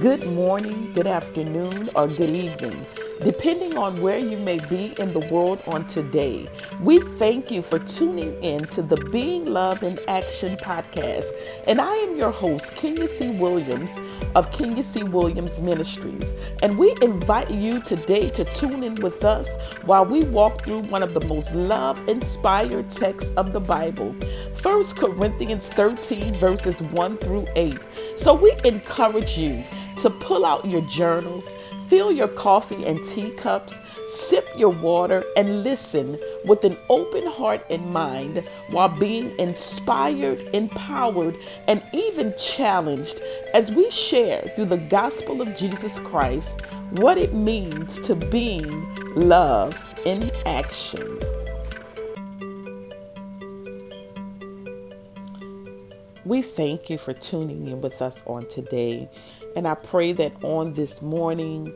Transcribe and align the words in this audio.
Good 0.00 0.26
morning, 0.26 0.92
good 0.92 1.06
afternoon, 1.06 1.72
or 1.94 2.06
good 2.06 2.28
evening, 2.28 2.84
depending 3.22 3.78
on 3.78 4.02
where 4.02 4.18
you 4.18 4.36
may 4.36 4.58
be 4.68 4.92
in 5.00 5.14
the 5.14 5.26
world 5.30 5.62
on 5.68 5.86
today. 5.86 6.50
We 6.82 6.98
thank 6.98 7.50
you 7.50 7.62
for 7.62 7.78
tuning 7.78 8.34
in 8.44 8.66
to 8.68 8.82
the 8.82 8.96
Being 9.10 9.46
Love 9.46 9.82
in 9.82 9.98
Action 10.06 10.58
podcast. 10.58 11.24
And 11.66 11.80
I 11.80 11.94
am 11.94 12.14
your 12.14 12.30
host, 12.30 12.74
Kenya 12.74 13.08
C. 13.08 13.30
Williams 13.30 13.90
of 14.34 14.52
Kenya 14.52 14.82
C. 14.82 15.02
Williams 15.02 15.60
Ministries. 15.60 16.36
And 16.60 16.78
we 16.78 16.94
invite 17.00 17.50
you 17.50 17.80
today 17.80 18.28
to 18.30 18.44
tune 18.44 18.82
in 18.82 18.96
with 18.96 19.24
us 19.24 19.48
while 19.86 20.04
we 20.04 20.24
walk 20.24 20.60
through 20.60 20.80
one 20.80 21.02
of 21.02 21.14
the 21.14 21.26
most 21.26 21.54
love 21.54 22.06
inspired 22.06 22.90
texts 22.90 23.34
of 23.36 23.54
the 23.54 23.60
Bible. 23.60 24.14
1 24.62 24.84
Corinthians 24.94 25.68
13, 25.68 26.34
verses 26.34 26.82
1 26.82 27.16
through 27.16 27.46
8. 27.56 27.78
So 28.18 28.34
we 28.34 28.52
encourage 28.64 29.38
you 29.38 29.62
to 30.06 30.10
pull 30.10 30.46
out 30.46 30.64
your 30.64 30.82
journals, 30.82 31.44
fill 31.88 32.12
your 32.12 32.28
coffee 32.28 32.84
and 32.86 33.04
tea 33.08 33.32
cups, 33.32 33.74
sip 34.14 34.46
your 34.56 34.70
water, 34.70 35.24
and 35.36 35.64
listen 35.64 36.16
with 36.44 36.62
an 36.62 36.76
open 36.88 37.26
heart 37.26 37.66
and 37.70 37.84
mind 37.92 38.38
while 38.70 38.88
being 38.88 39.36
inspired, 39.40 40.38
empowered, 40.54 41.34
and 41.66 41.82
even 41.92 42.32
challenged 42.38 43.20
as 43.52 43.72
we 43.72 43.90
share 43.90 44.42
through 44.54 44.66
the 44.66 44.76
gospel 44.76 45.42
of 45.42 45.56
Jesus 45.56 45.98
Christ 45.98 46.64
what 46.92 47.18
it 47.18 47.34
means 47.34 48.00
to 48.02 48.14
being 48.14 48.94
love 49.16 49.74
in 50.06 50.30
action. 50.46 51.18
We 56.24 56.42
thank 56.42 56.90
you 56.90 56.98
for 56.98 57.12
tuning 57.12 57.66
in 57.66 57.80
with 57.80 58.02
us 58.02 58.16
on 58.26 58.48
today. 58.48 59.08
And 59.56 59.66
I 59.66 59.74
pray 59.74 60.12
that 60.12 60.44
on 60.44 60.74
this 60.74 61.00
morning, 61.00 61.72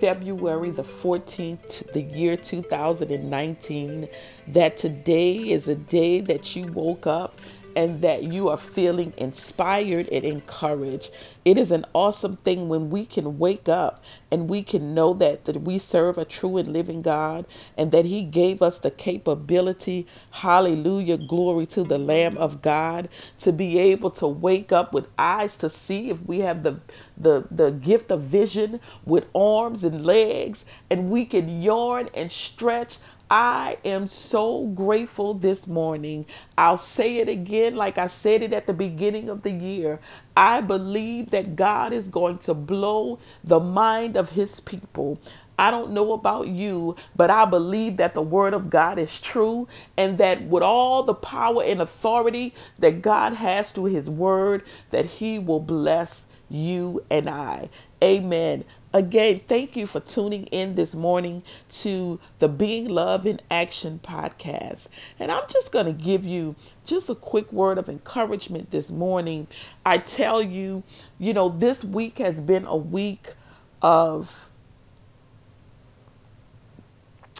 February 0.00 0.70
the 0.70 0.84
14th, 0.84 1.92
the 1.92 2.02
year 2.02 2.36
2019, 2.36 4.08
that 4.46 4.76
today 4.76 5.34
is 5.34 5.66
a 5.66 5.74
day 5.74 6.20
that 6.20 6.54
you 6.54 6.70
woke 6.72 7.06
up 7.08 7.40
and 7.78 8.02
that 8.02 8.24
you 8.24 8.48
are 8.48 8.58
feeling 8.58 9.14
inspired 9.18 10.08
and 10.10 10.24
encouraged. 10.24 11.12
It 11.44 11.56
is 11.56 11.70
an 11.70 11.86
awesome 11.94 12.38
thing 12.38 12.68
when 12.68 12.90
we 12.90 13.06
can 13.06 13.38
wake 13.38 13.70
up 13.70 14.04
and 14.32 14.50
we 14.50 14.64
can 14.64 14.96
know 14.96 15.14
that, 15.14 15.44
that 15.44 15.62
we 15.62 15.78
serve 15.78 16.18
a 16.18 16.24
true 16.24 16.58
and 16.58 16.72
living 16.72 17.02
God 17.02 17.46
and 17.78 17.92
that 17.92 18.04
He 18.04 18.24
gave 18.24 18.62
us 18.62 18.80
the 18.80 18.90
capability, 18.90 20.08
hallelujah, 20.32 21.18
glory 21.18 21.66
to 21.68 21.84
the 21.84 21.98
Lamb 22.00 22.36
of 22.38 22.62
God, 22.62 23.08
to 23.42 23.52
be 23.52 23.78
able 23.78 24.10
to 24.12 24.26
wake 24.26 24.72
up 24.72 24.92
with 24.92 25.06
eyes 25.16 25.56
to 25.58 25.70
see 25.70 26.10
if 26.10 26.26
we 26.26 26.40
have 26.40 26.64
the 26.64 26.80
the, 27.16 27.46
the 27.50 27.70
gift 27.70 28.10
of 28.10 28.22
vision 28.22 28.80
with 29.04 29.26
arms 29.34 29.84
and 29.84 30.04
legs 30.04 30.64
and 30.90 31.10
we 31.10 31.24
can 31.24 31.62
yawn 31.62 32.08
and 32.14 32.32
stretch 32.32 32.98
I 33.30 33.78
am 33.84 34.08
so 34.08 34.66
grateful 34.68 35.34
this 35.34 35.66
morning. 35.66 36.26
I'll 36.56 36.78
say 36.78 37.18
it 37.18 37.28
again, 37.28 37.76
like 37.76 37.98
I 37.98 38.06
said 38.06 38.42
it 38.42 38.52
at 38.54 38.66
the 38.66 38.72
beginning 38.72 39.28
of 39.28 39.42
the 39.42 39.50
year. 39.50 40.00
I 40.36 40.62
believe 40.62 41.30
that 41.30 41.56
God 41.56 41.92
is 41.92 42.08
going 42.08 42.38
to 42.38 42.54
blow 42.54 43.18
the 43.44 43.60
mind 43.60 44.16
of 44.16 44.30
his 44.30 44.60
people. 44.60 45.20
I 45.58 45.70
don't 45.70 45.92
know 45.92 46.12
about 46.12 46.48
you, 46.48 46.96
but 47.16 47.30
I 47.30 47.44
believe 47.44 47.96
that 47.98 48.14
the 48.14 48.22
word 48.22 48.54
of 48.54 48.70
God 48.70 48.98
is 48.98 49.20
true 49.20 49.68
and 49.96 50.16
that 50.18 50.42
with 50.42 50.62
all 50.62 51.02
the 51.02 51.14
power 51.14 51.62
and 51.64 51.82
authority 51.82 52.54
that 52.78 53.02
God 53.02 53.34
has 53.34 53.72
to 53.72 53.86
his 53.86 54.08
word, 54.08 54.62
that 54.90 55.04
he 55.06 55.38
will 55.38 55.60
bless 55.60 56.26
you 56.48 57.04
and 57.10 57.28
I. 57.28 57.68
Amen. 58.02 58.64
Again, 58.92 59.40
thank 59.46 59.76
you 59.76 59.86
for 59.86 60.00
tuning 60.00 60.44
in 60.46 60.74
this 60.74 60.94
morning 60.94 61.42
to 61.70 62.18
the 62.38 62.48
Being 62.48 62.88
Love 62.88 63.26
in 63.26 63.40
Action 63.50 64.00
podcast. 64.02 64.86
And 65.18 65.30
I'm 65.30 65.44
just 65.48 65.72
going 65.72 65.86
to 65.86 65.92
give 65.92 66.24
you 66.24 66.56
just 66.86 67.10
a 67.10 67.14
quick 67.14 67.52
word 67.52 67.76
of 67.76 67.88
encouragement 67.90 68.70
this 68.70 68.90
morning. 68.90 69.46
I 69.84 69.98
tell 69.98 70.40
you, 70.40 70.84
you 71.18 71.34
know, 71.34 71.50
this 71.50 71.84
week 71.84 72.18
has 72.18 72.40
been 72.40 72.64
a 72.64 72.76
week 72.76 73.34
of 73.82 74.48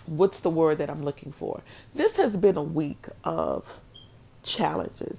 what's 0.04 0.40
the 0.40 0.50
word 0.50 0.78
that 0.78 0.90
I'm 0.90 1.02
looking 1.02 1.32
for? 1.32 1.62
This 1.94 2.16
has 2.16 2.36
been 2.36 2.56
a 2.56 2.62
week 2.62 3.06
of 3.24 3.80
challenges. 4.42 5.18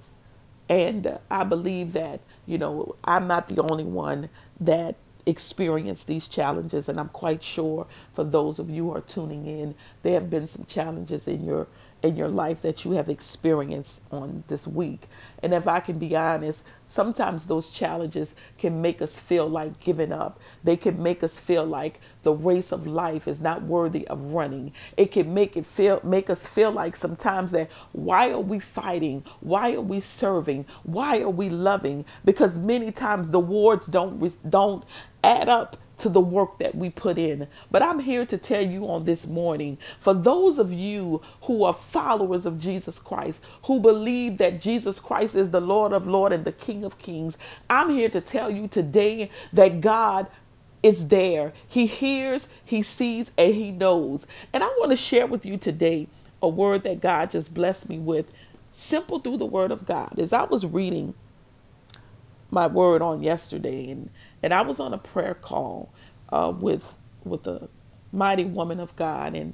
And 0.68 1.18
I 1.32 1.44
believe 1.44 1.94
that, 1.94 2.22
you 2.50 2.58
know, 2.58 2.96
I'm 3.04 3.28
not 3.28 3.50
the 3.50 3.62
only 3.62 3.84
one 3.84 4.30
that 4.60 4.96
experienced 5.26 6.08
these 6.08 6.28
challenges 6.28 6.90
and 6.90 7.00
I'm 7.00 7.10
quite 7.10 7.44
sure 7.44 7.86
for 8.16 8.24
those 8.24 8.58
of 8.58 8.70
you 8.70 8.86
who 8.86 8.96
are 8.96 9.02
tuning 9.02 9.46
in 9.46 9.76
there 10.02 10.16
have 10.16 10.30
been 10.30 10.48
some 10.48 10.66
challenges 10.66 11.28
in 11.28 11.46
your 11.46 11.68
in 12.02 12.16
your 12.16 12.30
life 12.30 12.62
that 12.62 12.86
you 12.86 12.92
have 12.92 13.10
experienced 13.10 14.02
on 14.12 14.44
this 14.48 14.68
week. 14.68 15.08
And 15.44 15.54
if 15.54 15.68
I 15.68 15.80
can 15.80 16.00
be 16.00 16.16
honest, 16.16 16.64
sometimes 16.86 17.48
those 17.48 17.72
challenges 17.72 18.34
can 18.58 18.82
make 18.82 19.02
us 19.02 19.20
feel 19.20 19.48
like 19.48 19.80
giving 19.80 20.12
up. 20.12 20.40
They 20.64 20.78
can 20.78 21.02
make 21.02 21.24
us 21.24 21.40
feel 21.40 21.66
like 21.66 22.00
the 22.24 22.34
race 22.34 22.72
of 22.72 22.88
life 22.88 23.28
is 23.28 23.40
not 23.40 23.64
worthy 23.64 24.08
of 24.08 24.34
running. 24.34 24.74
It 24.98 25.12
can 25.12 25.34
make 25.34 25.58
it 25.58 25.66
feel 25.66 26.00
make 26.04 26.30
us 26.30 26.48
feel 26.48 26.72
like 26.72 26.96
sometimes 26.96 27.52
that 27.52 27.70
why 27.92 28.32
are 28.32 28.40
we 28.40 28.60
fighting? 28.60 29.24
Why 29.42 29.74
are 29.74 29.82
we 29.82 30.00
serving? 30.00 30.66
Why 30.84 31.20
are 31.20 31.30
we 31.30 31.50
loving? 31.50 32.06
Because 32.26 32.58
many 32.58 32.92
times 32.92 33.32
the 33.32 33.40
words 33.40 33.88
don't 33.88 34.50
don't 34.50 34.84
add 35.24 35.50
up 35.50 35.78
to 36.00 36.10
the 36.10 36.22
work 36.22 36.60
that 36.60 36.76
we 36.76 36.90
put 36.90 37.18
in. 37.18 37.48
But 37.72 37.84
I'm 37.84 38.00
here 38.00 38.26
to 38.26 38.38
tell 38.38 38.66
you 38.66 38.90
on 38.90 39.06
this 39.06 39.28
morning 39.28 39.78
for 40.00 40.14
those 40.14 40.60
of 40.60 40.74
you 40.74 41.22
who 41.44 41.64
are 41.64 41.74
followers 41.74 42.46
of 42.46 42.60
Jesus 42.60 43.00
Christ, 43.00 43.42
who 43.66 43.80
believe 43.80 44.38
that 44.40 44.62
Jesus 44.62 45.00
Christ 45.00 45.36
is 45.36 45.52
the 45.52 45.62
Lord 45.62 45.94
of 45.94 46.08
Lords 46.08 46.36
and 46.36 46.46
the 46.46 46.52
King 46.54 46.84
of 46.86 47.00
Kings, 47.00 47.38
I'm 47.70 47.90
here 47.90 48.10
to 48.10 48.22
tell 48.22 48.52
you 48.52 48.68
today 48.68 49.32
that 49.54 49.82
God 49.82 50.28
is 50.84 51.08
there. 51.10 51.54
He 51.68 51.86
hears, 51.88 52.48
He 52.66 52.84
sees, 52.84 53.32
and 53.38 53.54
He 53.54 53.72
knows. 53.72 54.28
And 54.54 54.64
I 54.64 54.68
want 54.80 54.92
to 54.92 54.98
share 54.98 55.28
with 55.28 55.46
you 55.46 55.58
today 55.58 56.08
a 56.42 56.50
word 56.50 56.84
that 56.86 57.02
God 57.02 57.32
just 57.32 57.54
blessed 57.54 57.90
me 57.90 58.00
with, 58.00 58.32
simple 58.72 59.20
through 59.20 59.38
the 59.38 59.46
Word 59.46 59.72
of 59.72 59.86
God. 59.86 60.18
As 60.20 60.34
I 60.34 60.44
was 60.44 60.66
reading 60.66 61.14
my 62.52 62.68
word 62.68 63.02
on 63.02 63.24
yesterday, 63.24 63.90
and 63.92 64.10
and 64.44 64.54
I 64.54 64.62
was 64.62 64.80
on 64.80 64.94
a 64.94 64.98
prayer 65.00 65.36
call 65.36 65.94
uh, 66.32 66.54
with 66.58 66.96
with 67.24 67.48
a 67.48 67.70
mighty 68.12 68.46
woman 68.46 68.80
of 68.80 68.96
God, 68.96 69.36
and 69.36 69.54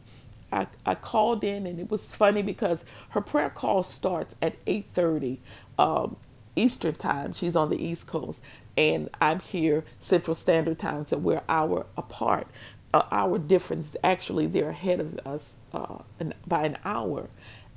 I, 0.51 0.67
I 0.85 0.95
called 0.95 1.43
in, 1.43 1.67
and 1.67 1.79
it 1.79 1.91
was 1.91 2.15
funny 2.15 2.41
because 2.41 2.85
her 3.11 3.21
prayer 3.21 3.49
call 3.49 3.83
starts 3.83 4.35
at 4.41 4.55
eight 4.67 4.87
thirty 4.91 5.41
um, 5.79 6.17
Eastern 6.55 6.95
time. 6.95 7.33
She's 7.33 7.55
on 7.55 7.69
the 7.69 7.83
East 7.83 8.07
Coast, 8.07 8.41
and 8.77 9.09
I'm 9.21 9.39
here 9.41 9.85
Central 9.99 10.35
Standard 10.35 10.79
Time, 10.79 11.05
so 11.05 11.17
we're 11.17 11.37
an 11.37 11.43
hour 11.49 11.87
apart. 11.97 12.47
Uh, 12.93 13.03
difference 13.39 13.95
actually 14.03 14.47
they're 14.47 14.69
ahead 14.69 15.01
of 15.01 15.19
us 15.25 15.55
uh, 15.73 15.99
by 16.47 16.65
an 16.65 16.77
hour, 16.85 17.29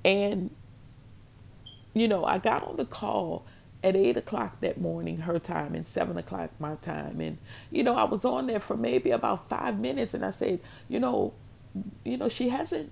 and 0.05 0.50
you 1.95 2.09
know 2.09 2.25
I 2.25 2.39
got 2.39 2.65
on 2.67 2.77
the 2.77 2.87
call 2.87 3.45
at 3.83 3.94
eight 3.94 4.16
o'clock 4.16 4.61
that 4.61 4.81
morning, 4.81 5.19
her 5.19 5.39
time, 5.39 5.75
and 5.75 5.87
seven 5.87 6.16
o'clock 6.19 6.50
my 6.59 6.75
time. 6.77 7.21
And, 7.21 7.39
you 7.71 7.83
know, 7.83 7.94
I 7.97 8.05
was 8.05 8.25
on 8.25 8.47
there 8.47 8.61
for 8.61 8.77
maybe 8.77 9.11
about 9.11 9.49
five 9.49 9.78
minutes 9.78 10.15
and 10.15 10.25
I 10.25 10.31
said, 10.31 10.61
you 10.89 10.99
know, 10.99 11.33
you 12.05 12.17
know, 12.17 12.28
she 12.28 12.49
hasn't, 12.49 12.91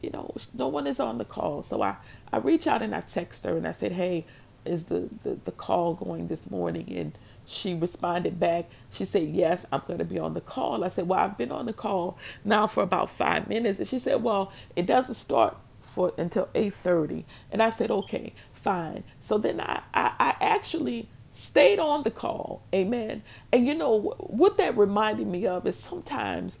you 0.00 0.10
know, 0.10 0.32
no 0.54 0.68
one 0.68 0.86
is 0.86 1.00
on 1.00 1.18
the 1.18 1.24
call. 1.24 1.62
So 1.62 1.82
I, 1.82 1.96
I 2.32 2.38
reach 2.38 2.66
out 2.66 2.82
and 2.82 2.94
I 2.94 3.00
text 3.00 3.44
her 3.44 3.56
and 3.56 3.66
I 3.66 3.72
said, 3.72 3.92
hey, 3.92 4.24
is 4.64 4.84
the, 4.84 5.08
the, 5.24 5.38
the 5.44 5.52
call 5.52 5.94
going 5.94 6.28
this 6.28 6.50
morning? 6.50 6.92
And 6.96 7.18
she 7.44 7.74
responded 7.74 8.38
back. 8.38 8.68
She 8.92 9.04
said, 9.04 9.24
yes, 9.24 9.66
I'm 9.72 9.82
going 9.86 9.98
to 9.98 10.04
be 10.04 10.18
on 10.18 10.34
the 10.34 10.40
call. 10.40 10.84
I 10.84 10.88
said, 10.88 11.08
well, 11.08 11.20
I've 11.20 11.38
been 11.38 11.52
on 11.52 11.66
the 11.66 11.72
call 11.72 12.16
now 12.44 12.68
for 12.68 12.82
about 12.82 13.10
five 13.10 13.48
minutes. 13.48 13.80
And 13.80 13.88
she 13.88 13.98
said, 13.98 14.22
well, 14.22 14.52
it 14.76 14.86
doesn't 14.86 15.14
start 15.14 15.56
for 15.80 16.12
until 16.18 16.46
8.30. 16.54 17.24
And 17.50 17.62
I 17.62 17.70
said, 17.70 17.90
okay 17.90 18.34
fine. 18.66 19.04
So 19.22 19.38
then 19.38 19.60
I, 19.60 19.82
I, 19.94 20.12
I 20.18 20.36
actually 20.40 21.08
stayed 21.34 21.78
on 21.78 22.02
the 22.02 22.10
call. 22.10 22.64
Amen. 22.74 23.22
And 23.52 23.68
you 23.68 23.76
know 23.76 24.16
what 24.18 24.58
that 24.58 24.76
reminded 24.76 25.28
me 25.28 25.46
of 25.46 25.68
is 25.68 25.76
sometimes 25.78 26.58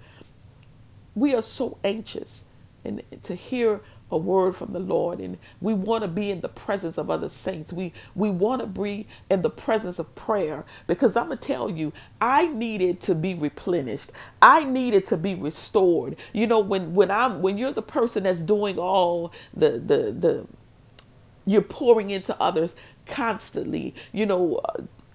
we 1.16 1.34
are 1.34 1.42
so 1.42 1.78
anxious 1.84 2.44
and 2.84 3.02
to 3.24 3.34
hear 3.34 3.82
a 4.12 4.18
word 4.18 4.56
from 4.56 4.72
the 4.72 4.80
Lord 4.80 5.20
and 5.20 5.38
we 5.60 5.74
want 5.74 6.04
to 6.04 6.08
be 6.08 6.30
in 6.30 6.42
the 6.42 6.48
presence 6.48 6.98
of 6.98 7.10
other 7.10 7.28
saints. 7.28 7.72
We 7.72 7.92
we 8.14 8.30
want 8.30 8.62
to 8.62 8.68
be 8.68 9.08
in 9.28 9.42
the 9.42 9.50
presence 9.50 9.98
of 9.98 10.14
prayer 10.14 10.64
because 10.86 11.16
I'm 11.16 11.26
going 11.26 11.38
to 11.38 11.44
tell 11.48 11.68
you 11.70 11.92
I 12.22 12.46
needed 12.48 13.00
to 13.02 13.16
be 13.16 13.34
replenished. 13.34 14.12
I 14.40 14.64
needed 14.64 15.06
to 15.08 15.18
be 15.18 15.34
restored. 15.34 16.16
You 16.32 16.46
know 16.46 16.60
when 16.60 16.94
when 16.94 17.10
I'm 17.10 17.42
when 17.42 17.58
you're 17.58 17.72
the 17.72 17.82
person 17.82 18.24
that's 18.24 18.42
doing 18.42 18.78
all 18.78 19.32
the 19.56 19.72
the 19.72 20.12
the 20.12 20.46
you're 21.46 21.62
pouring 21.62 22.10
into 22.10 22.38
others 22.40 22.74
constantly. 23.06 23.94
You 24.12 24.26
know 24.26 24.60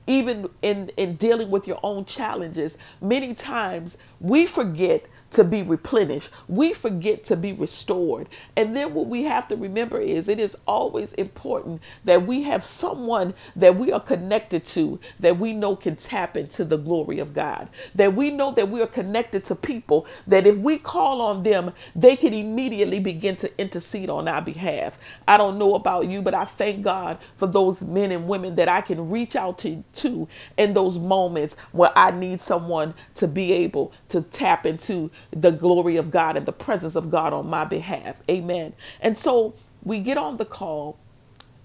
even 0.07 0.49
in 0.61 0.89
in 0.97 1.15
dealing 1.15 1.49
with 1.51 1.67
your 1.67 1.79
own 1.83 2.05
challenges 2.05 2.75
many 3.01 3.33
times 3.33 3.97
we 4.19 4.45
forget 4.45 5.05
to 5.31 5.43
be 5.43 5.63
replenished. 5.63 6.29
We 6.47 6.73
forget 6.73 7.25
to 7.25 7.35
be 7.35 7.53
restored. 7.53 8.27
And 8.55 8.75
then 8.75 8.93
what 8.93 9.07
we 9.07 9.23
have 9.23 9.47
to 9.49 9.55
remember 9.55 9.99
is 9.99 10.27
it 10.27 10.39
is 10.39 10.55
always 10.67 11.13
important 11.13 11.81
that 12.05 12.27
we 12.27 12.43
have 12.43 12.63
someone 12.63 13.33
that 13.55 13.75
we 13.75 13.91
are 13.91 13.99
connected 13.99 14.65
to 14.65 14.99
that 15.19 15.37
we 15.39 15.53
know 15.53 15.75
can 15.75 15.95
tap 15.95 16.37
into 16.37 16.65
the 16.65 16.77
glory 16.77 17.19
of 17.19 17.33
God. 17.33 17.69
That 17.95 18.15
we 18.15 18.31
know 18.31 18.51
that 18.51 18.69
we 18.69 18.81
are 18.81 18.87
connected 18.87 19.45
to 19.45 19.55
people 19.55 20.07
that 20.27 20.47
if 20.47 20.57
we 20.57 20.77
call 20.77 21.21
on 21.21 21.43
them, 21.43 21.73
they 21.95 22.15
can 22.15 22.33
immediately 22.33 22.99
begin 22.99 23.35
to 23.37 23.61
intercede 23.61 24.09
on 24.09 24.27
our 24.27 24.41
behalf. 24.41 24.99
I 25.27 25.37
don't 25.37 25.57
know 25.57 25.75
about 25.75 26.07
you, 26.07 26.21
but 26.21 26.33
I 26.33 26.45
thank 26.45 26.83
God 26.83 27.17
for 27.35 27.47
those 27.47 27.81
men 27.81 28.11
and 28.11 28.27
women 28.27 28.55
that 28.55 28.69
I 28.69 28.81
can 28.81 29.09
reach 29.09 29.35
out 29.35 29.59
to, 29.59 29.83
to 29.95 30.27
in 30.57 30.73
those 30.73 30.99
moments 30.99 31.55
where 31.71 31.91
I 31.97 32.11
need 32.11 32.41
someone 32.41 32.93
to 33.15 33.27
be 33.27 33.51
able 33.53 33.93
to 34.09 34.21
tap 34.21 34.65
into 34.65 35.11
the 35.31 35.51
glory 35.51 35.97
of 35.97 36.11
God 36.11 36.37
and 36.37 36.45
the 36.45 36.53
presence 36.53 36.95
of 36.95 37.11
God 37.11 37.33
on 37.33 37.47
my 37.47 37.65
behalf. 37.65 38.17
Amen. 38.29 38.73
And 39.01 39.17
so 39.17 39.55
we 39.83 39.99
get 40.01 40.17
on 40.17 40.37
the 40.37 40.45
call 40.45 40.97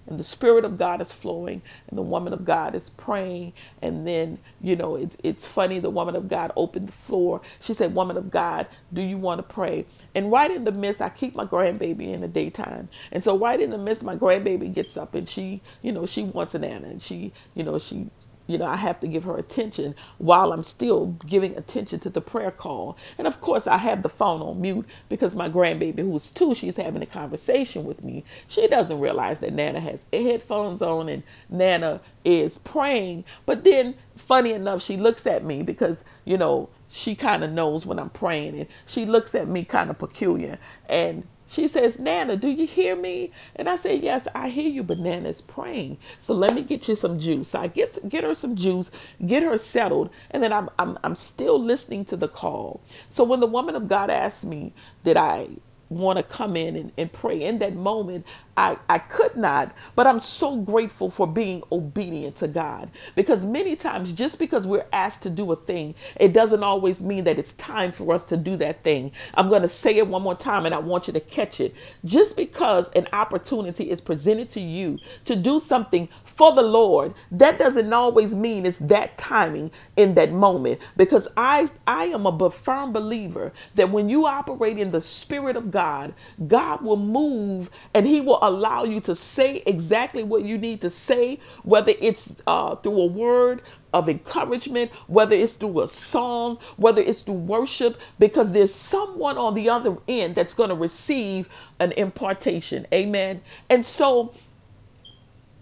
and 0.07 0.19
the 0.19 0.23
spirit 0.25 0.65
of 0.65 0.77
god 0.77 1.01
is 1.01 1.11
flowing 1.13 1.61
and 1.89 1.97
the 1.97 2.03
woman 2.03 2.33
of 2.33 2.45
god 2.45 2.75
is 2.75 2.89
praying 2.91 3.53
and 3.81 4.07
then 4.07 4.39
you 4.61 4.75
know 4.75 4.95
it, 4.95 5.11
it's 5.23 5.47
funny 5.47 5.79
the 5.79 5.89
woman 5.89 6.15
of 6.15 6.29
god 6.29 6.51
opened 6.57 6.87
the 6.89 6.93
floor 6.93 7.41
she 7.61 7.73
said 7.73 7.93
woman 7.95 8.17
of 8.17 8.31
god 8.31 8.67
do 8.93 9.01
you 9.01 9.17
want 9.17 9.39
to 9.39 9.43
pray 9.43 9.85
and 10.15 10.31
right 10.31 10.51
in 10.51 10.63
the 10.65 10.71
midst 10.71 11.01
i 11.01 11.09
keep 11.09 11.35
my 11.35 11.45
grandbaby 11.45 12.13
in 12.13 12.21
the 12.21 12.27
daytime 12.29 12.89
and 13.11 13.23
so 13.23 13.37
right 13.37 13.61
in 13.61 13.71
the 13.71 13.77
midst 13.77 14.03
my 14.03 14.15
grandbaby 14.15 14.73
gets 14.73 14.97
up 14.97 15.15
and 15.15 15.29
she 15.29 15.61
you 15.81 15.91
know 15.91 16.05
she 16.05 16.23
wants 16.23 16.55
an 16.55 16.63
Anna 16.63 16.87
and 16.87 17.01
she 17.01 17.33
you 17.55 17.63
know 17.63 17.79
she 17.79 18.09
you 18.47 18.57
know, 18.57 18.65
I 18.65 18.77
have 18.77 18.99
to 19.01 19.07
give 19.07 19.25
her 19.25 19.37
attention 19.37 19.93
while 20.17 20.51
I'm 20.51 20.63
still 20.63 21.07
giving 21.27 21.55
attention 21.57 21.99
to 22.01 22.09
the 22.09 22.21
prayer 22.21 22.51
call. 22.51 22.97
And 23.17 23.27
of 23.27 23.41
course, 23.41 23.67
I 23.67 23.77
have 23.77 24.01
the 24.01 24.09
phone 24.09 24.41
on 24.41 24.61
mute 24.61 24.85
because 25.09 25.35
my 25.35 25.49
grandbaby, 25.49 25.99
who's 25.99 26.31
two, 26.31 26.55
she's 26.55 26.77
having 26.77 27.01
a 27.01 27.07
conversation 27.07 27.83
with 27.83 28.03
me. 28.03 28.23
She 28.47 28.67
doesn't 28.67 28.99
realize 28.99 29.39
that 29.39 29.53
Nana 29.53 29.81
has 29.81 30.05
headphones 30.11 30.81
on 30.81 31.09
and 31.09 31.23
Nana 31.49 32.01
is 32.25 32.57
praying. 32.57 33.25
But 33.45 33.63
then, 33.63 33.95
funny 34.15 34.53
enough, 34.53 34.81
she 34.81 34.97
looks 34.97 35.27
at 35.27 35.43
me 35.43 35.61
because, 35.61 36.03
you 36.25 36.37
know, 36.37 36.69
she 36.89 37.15
kind 37.15 37.43
of 37.43 37.51
knows 37.51 37.85
when 37.85 37.99
I'm 37.99 38.09
praying 38.09 38.57
and 38.57 38.67
she 38.85 39.05
looks 39.05 39.35
at 39.35 39.47
me 39.47 39.63
kind 39.63 39.89
of 39.89 39.99
peculiar. 39.99 40.57
And 40.87 41.23
she 41.47 41.67
says, 41.67 41.99
Nana, 41.99 42.37
do 42.37 42.49
you 42.49 42.67
hear 42.67 42.95
me? 42.95 43.31
And 43.55 43.69
I 43.69 43.75
say, 43.77 43.95
Yes, 43.95 44.27
I 44.35 44.49
hear 44.49 44.69
you, 44.69 44.83
but 44.83 44.99
Nana's 44.99 45.41
praying. 45.41 45.97
So 46.19 46.33
let 46.33 46.53
me 46.55 46.63
get 46.63 46.87
you 46.87 46.95
some 46.95 47.19
juice. 47.19 47.49
So 47.49 47.61
I 47.61 47.67
get 47.67 48.09
get 48.09 48.23
her 48.23 48.35
some 48.35 48.55
juice, 48.55 48.91
get 49.25 49.43
her 49.43 49.57
settled, 49.57 50.09
and 50.31 50.43
then 50.43 50.53
I'm 50.53 50.69
I'm 50.79 50.97
I'm 51.03 51.15
still 51.15 51.61
listening 51.61 52.05
to 52.05 52.17
the 52.17 52.27
call. 52.29 52.81
So 53.09 53.23
when 53.23 53.39
the 53.41 53.47
woman 53.47 53.75
of 53.75 53.87
God 53.87 54.09
asked 54.09 54.45
me, 54.45 54.73
did 55.03 55.17
I 55.17 55.49
want 55.89 56.17
to 56.17 56.23
come 56.23 56.55
in 56.55 56.75
and, 56.75 56.91
and 56.97 57.11
pray 57.11 57.41
in 57.41 57.59
that 57.59 57.75
moment 57.75 58.25
I, 58.57 58.77
I 58.89 58.97
could 58.99 59.35
not, 59.35 59.73
but 59.95 60.07
I'm 60.07 60.19
so 60.19 60.57
grateful 60.57 61.09
for 61.09 61.27
being 61.27 61.63
obedient 61.71 62.35
to 62.37 62.47
God. 62.47 62.89
Because 63.15 63.45
many 63.45 63.75
times, 63.75 64.11
just 64.13 64.39
because 64.39 64.65
we're 64.65 64.85
asked 64.91 65.21
to 65.23 65.29
do 65.29 65.51
a 65.51 65.55
thing, 65.55 65.95
it 66.19 66.33
doesn't 66.33 66.63
always 66.63 67.01
mean 67.01 67.23
that 67.25 67.37
it's 67.37 67.53
time 67.53 67.91
for 67.91 68.13
us 68.13 68.25
to 68.25 68.37
do 68.37 68.57
that 68.57 68.83
thing. 68.83 69.11
I'm 69.35 69.49
going 69.49 69.61
to 69.61 69.69
say 69.69 69.97
it 69.97 70.07
one 70.07 70.23
more 70.23 70.35
time 70.35 70.65
and 70.65 70.73
I 70.75 70.79
want 70.79 71.07
you 71.07 71.13
to 71.13 71.19
catch 71.19 71.59
it. 71.61 71.73
Just 72.03 72.35
because 72.35 72.89
an 72.95 73.07
opportunity 73.13 73.89
is 73.89 74.01
presented 74.01 74.49
to 74.51 74.59
you 74.59 74.99
to 75.25 75.35
do 75.35 75.59
something 75.59 76.09
for 76.23 76.53
the 76.53 76.63
Lord, 76.63 77.13
that 77.31 77.59
doesn't 77.59 77.93
always 77.93 78.33
mean 78.33 78.65
it's 78.65 78.79
that 78.79 79.17
timing 79.17 79.71
in 79.95 80.15
that 80.15 80.31
moment. 80.31 80.81
Because 80.97 81.27
I, 81.37 81.69
I 81.85 82.05
am 82.05 82.25
a 82.25 82.31
firm 82.49 82.91
believer 82.91 83.53
that 83.75 83.91
when 83.91 84.09
you 84.09 84.25
operate 84.25 84.77
in 84.77 84.91
the 84.91 85.01
Spirit 85.01 85.55
of 85.55 85.71
God, 85.71 85.76
God 85.77 86.13
God 86.47 86.81
will 86.81 86.97
move 86.97 87.69
and 87.93 88.05
He 88.07 88.21
will 88.21 88.39
allow 88.41 88.83
you 88.83 88.99
to 89.01 89.15
say 89.15 89.61
exactly 89.65 90.23
what 90.23 90.43
you 90.43 90.57
need 90.57 90.81
to 90.81 90.89
say, 90.89 91.39
whether 91.63 91.93
it's 91.99 92.33
uh, 92.47 92.75
through 92.75 93.01
a 93.01 93.05
word 93.07 93.61
of 93.93 94.09
encouragement, 94.09 94.91
whether 95.07 95.35
it's 95.35 95.53
through 95.53 95.81
a 95.81 95.87
song, 95.87 96.57
whether 96.77 97.01
it's 97.01 97.21
through 97.23 97.35
worship, 97.35 97.99
because 98.19 98.51
there's 98.51 98.73
someone 98.73 99.37
on 99.37 99.53
the 99.53 99.69
other 99.69 99.97
end 100.07 100.35
that's 100.35 100.53
going 100.53 100.69
to 100.69 100.75
receive 100.75 101.49
an 101.79 101.91
impartation. 101.93 102.87
Amen. 102.93 103.41
And 103.69 103.85
so 103.85 104.33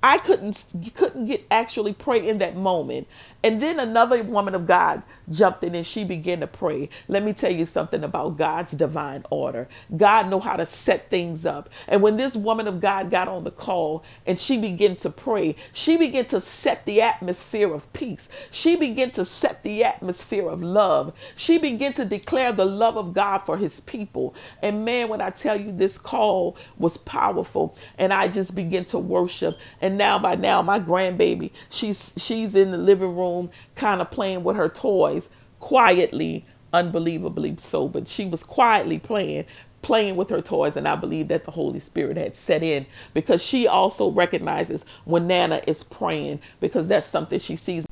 I 0.03 0.19
couldn't 0.19 0.65
couldn't 0.95 1.25
get 1.27 1.45
actually 1.51 1.94
pray 1.94 2.27
in 2.27 2.39
that 2.39 2.56
moment. 2.56 3.07
And 3.45 3.62
then 3.62 3.80
another 3.80 4.24
woman 4.24 4.56
of 4.56 4.68
God 4.68 5.03
jumped 5.31 5.63
in 5.63 5.75
and 5.75 5.88
she 5.88 6.03
began 6.06 6.42
to 6.42 6.47
pray. 6.47 6.89
Let 7.07 7.24
me 7.24 7.33
tell 7.33 7.51
you 7.53 7.68
something 7.68 8.03
about 8.03 8.38
God's 8.38 8.74
divine 8.74 9.25
order. 9.30 9.69
God 9.95 10.30
know 10.30 10.42
how 10.42 10.57
to 10.57 10.65
set 10.65 11.12
things 11.12 11.45
up. 11.45 11.69
And 11.88 12.01
when 12.01 12.18
this 12.18 12.36
woman 12.36 12.68
of 12.68 12.81
God 12.81 13.12
got 13.12 13.30
on 13.30 13.45
the 13.45 13.51
call 13.51 14.03
and 14.25 14.39
she 14.39 14.57
began 14.59 14.95
to 14.97 15.12
pray, 15.12 15.56
she 15.74 15.97
began 15.97 16.25
to 16.27 16.42
set 16.42 16.86
the 16.88 17.03
atmosphere 17.03 17.71
of 17.74 17.94
peace. 17.94 18.30
She 18.51 18.75
began 18.75 19.12
to 19.12 19.25
set 19.25 19.63
the 19.63 19.83
atmosphere 19.83 20.50
of 20.50 20.63
love. 20.63 21.13
She 21.36 21.59
began 21.59 21.94
to 21.94 22.06
declare 22.06 22.51
the 22.51 22.65
love 22.65 22.97
of 22.97 23.13
God 23.13 23.39
for 23.39 23.57
his 23.57 23.80
people. 23.81 24.33
And 24.63 24.86
man, 24.86 25.09
when 25.09 25.21
I 25.21 25.30
tell 25.30 25.59
you 25.59 25.71
this 25.71 26.00
call 26.00 26.57
was 26.77 26.97
powerful 26.97 27.77
and 27.97 28.12
I 28.13 28.27
just 28.27 28.56
began 28.56 28.86
to 28.86 29.00
worship. 29.00 29.57
And 29.81 29.97
now 29.97 30.18
by 30.19 30.36
now 30.36 30.63
my 30.63 30.80
grandbaby, 30.80 31.51
she's 31.69 32.12
she's 32.18 32.56
in 32.56 32.71
the 32.71 32.77
living 32.77 33.15
room 33.15 33.34
room, 33.35 33.49
kind 33.75 34.01
of 34.01 34.11
playing 34.11 34.43
with 34.43 34.55
her 34.55 34.69
toys 34.69 35.29
quietly, 35.59 36.45
unbelievably 36.73 37.57
so. 37.59 37.87
But 37.87 38.07
she 38.07 38.25
was 38.25 38.43
quietly 38.43 38.99
playing, 38.99 39.45
playing 39.81 40.15
with 40.15 40.29
her 40.29 40.41
toys, 40.41 40.75
and 40.75 40.87
I 40.87 40.95
believe 40.95 41.27
that 41.29 41.45
the 41.45 41.51
Holy 41.51 41.79
Spirit 41.79 42.17
had 42.17 42.35
set 42.35 42.63
in 42.63 42.85
because 43.13 43.43
she 43.43 43.67
also 43.67 44.11
recognizes 44.11 44.85
when 45.05 45.27
Nana 45.27 45.61
is 45.67 45.83
praying 45.83 46.39
because 46.59 46.87
that's 46.87 47.07
something 47.07 47.39
she 47.39 47.55
sees. 47.55 47.85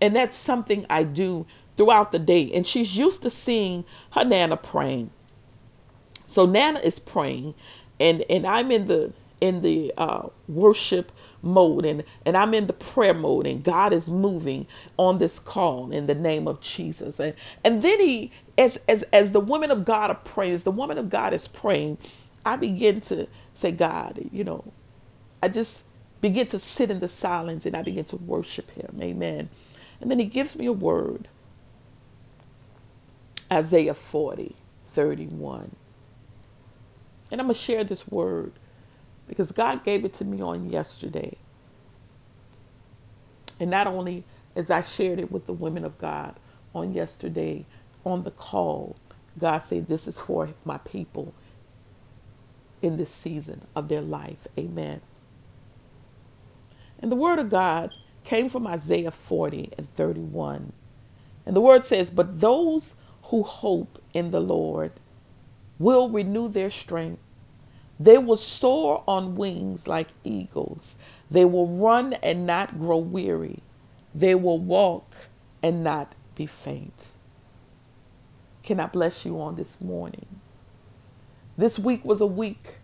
And 0.00 0.16
that's 0.16 0.36
something 0.36 0.84
I 0.90 1.04
do 1.04 1.46
throughout 1.76 2.10
the 2.10 2.18
day. 2.18 2.50
And 2.52 2.66
she's 2.66 2.96
used 2.96 3.22
to 3.22 3.30
seeing 3.30 3.84
her 4.10 4.24
Nana 4.24 4.56
praying. 4.56 5.10
So 6.26 6.46
Nana 6.46 6.80
is 6.80 6.98
praying, 6.98 7.54
and 8.00 8.24
and 8.30 8.46
I'm 8.46 8.70
in 8.70 8.86
the 8.86 9.12
in 9.42 9.60
the 9.62 9.92
uh, 9.98 10.28
worship 10.46 11.10
mode 11.42 11.84
and, 11.84 12.04
and 12.24 12.36
I'm 12.36 12.54
in 12.54 12.68
the 12.68 12.72
prayer 12.72 13.12
mode 13.12 13.44
and 13.44 13.64
God 13.64 13.92
is 13.92 14.08
moving 14.08 14.68
on 14.96 15.18
this 15.18 15.40
call 15.40 15.90
in 15.90 16.06
the 16.06 16.14
name 16.14 16.46
of 16.46 16.60
Jesus. 16.60 17.18
And, 17.18 17.34
and 17.64 17.82
then 17.82 17.98
he, 17.98 18.30
as, 18.56 18.80
as, 18.88 19.02
as 19.12 19.32
the 19.32 19.40
women 19.40 19.72
of 19.72 19.84
God 19.84 20.10
are 20.10 20.20
praying, 20.24 20.54
as 20.54 20.62
the 20.62 20.70
woman 20.70 20.96
of 20.96 21.10
God 21.10 21.34
is 21.34 21.48
praying, 21.48 21.98
I 22.46 22.54
begin 22.54 23.00
to 23.02 23.26
say, 23.52 23.72
God, 23.72 24.30
you 24.30 24.44
know, 24.44 24.64
I 25.42 25.48
just 25.48 25.82
begin 26.20 26.46
to 26.46 26.60
sit 26.60 26.88
in 26.88 27.00
the 27.00 27.08
silence 27.08 27.66
and 27.66 27.76
I 27.76 27.82
begin 27.82 28.04
to 28.06 28.16
worship 28.16 28.70
him. 28.70 28.96
Amen. 29.02 29.48
And 30.00 30.08
then 30.08 30.20
he 30.20 30.26
gives 30.26 30.56
me 30.56 30.66
a 30.66 30.72
word. 30.72 31.26
Isaiah 33.52 33.94
40, 33.94 34.54
31. 34.92 35.74
And 37.32 37.40
I'm 37.40 37.48
going 37.48 37.54
to 37.56 37.60
share 37.60 37.82
this 37.82 38.06
word 38.06 38.52
because 39.32 39.50
God 39.50 39.82
gave 39.82 40.04
it 40.04 40.12
to 40.16 40.26
me 40.26 40.42
on 40.42 40.68
yesterday. 40.68 41.38
And 43.58 43.70
not 43.70 43.86
only 43.86 44.24
as 44.54 44.70
I 44.70 44.82
shared 44.82 45.18
it 45.18 45.32
with 45.32 45.46
the 45.46 45.54
women 45.54 45.86
of 45.86 45.96
God 45.96 46.36
on 46.74 46.92
yesterday 46.92 47.64
on 48.04 48.24
the 48.24 48.30
call, 48.30 48.96
God 49.38 49.60
said, 49.60 49.88
This 49.88 50.06
is 50.06 50.18
for 50.18 50.50
my 50.66 50.76
people 50.80 51.32
in 52.82 52.98
this 52.98 53.08
season 53.10 53.62
of 53.74 53.88
their 53.88 54.02
life. 54.02 54.46
Amen. 54.58 55.00
And 57.00 57.10
the 57.10 57.16
word 57.16 57.38
of 57.38 57.48
God 57.48 57.90
came 58.24 58.50
from 58.50 58.66
Isaiah 58.66 59.10
40 59.10 59.70
and 59.78 59.94
31. 59.94 60.74
And 61.46 61.56
the 61.56 61.62
word 61.62 61.86
says, 61.86 62.10
But 62.10 62.42
those 62.42 62.94
who 63.24 63.44
hope 63.44 64.02
in 64.12 64.30
the 64.30 64.40
Lord 64.42 64.92
will 65.78 66.10
renew 66.10 66.48
their 66.48 66.70
strength. 66.70 67.22
They 68.02 68.18
will 68.18 68.36
soar 68.36 69.04
on 69.06 69.36
wings 69.36 69.86
like 69.86 70.08
eagles. 70.24 70.96
They 71.30 71.44
will 71.44 71.68
run 71.68 72.14
and 72.14 72.44
not 72.44 72.80
grow 72.80 72.98
weary. 72.98 73.60
They 74.12 74.34
will 74.34 74.58
walk 74.58 75.14
and 75.62 75.84
not 75.84 76.14
be 76.34 76.46
faint. 76.46 77.10
Can 78.64 78.80
I 78.80 78.86
bless 78.86 79.24
you 79.24 79.40
on 79.40 79.54
this 79.54 79.80
morning? 79.80 80.26
This 81.56 81.78
week 81.78 82.04
was 82.04 82.20
a 82.20 82.26
week 82.26 82.76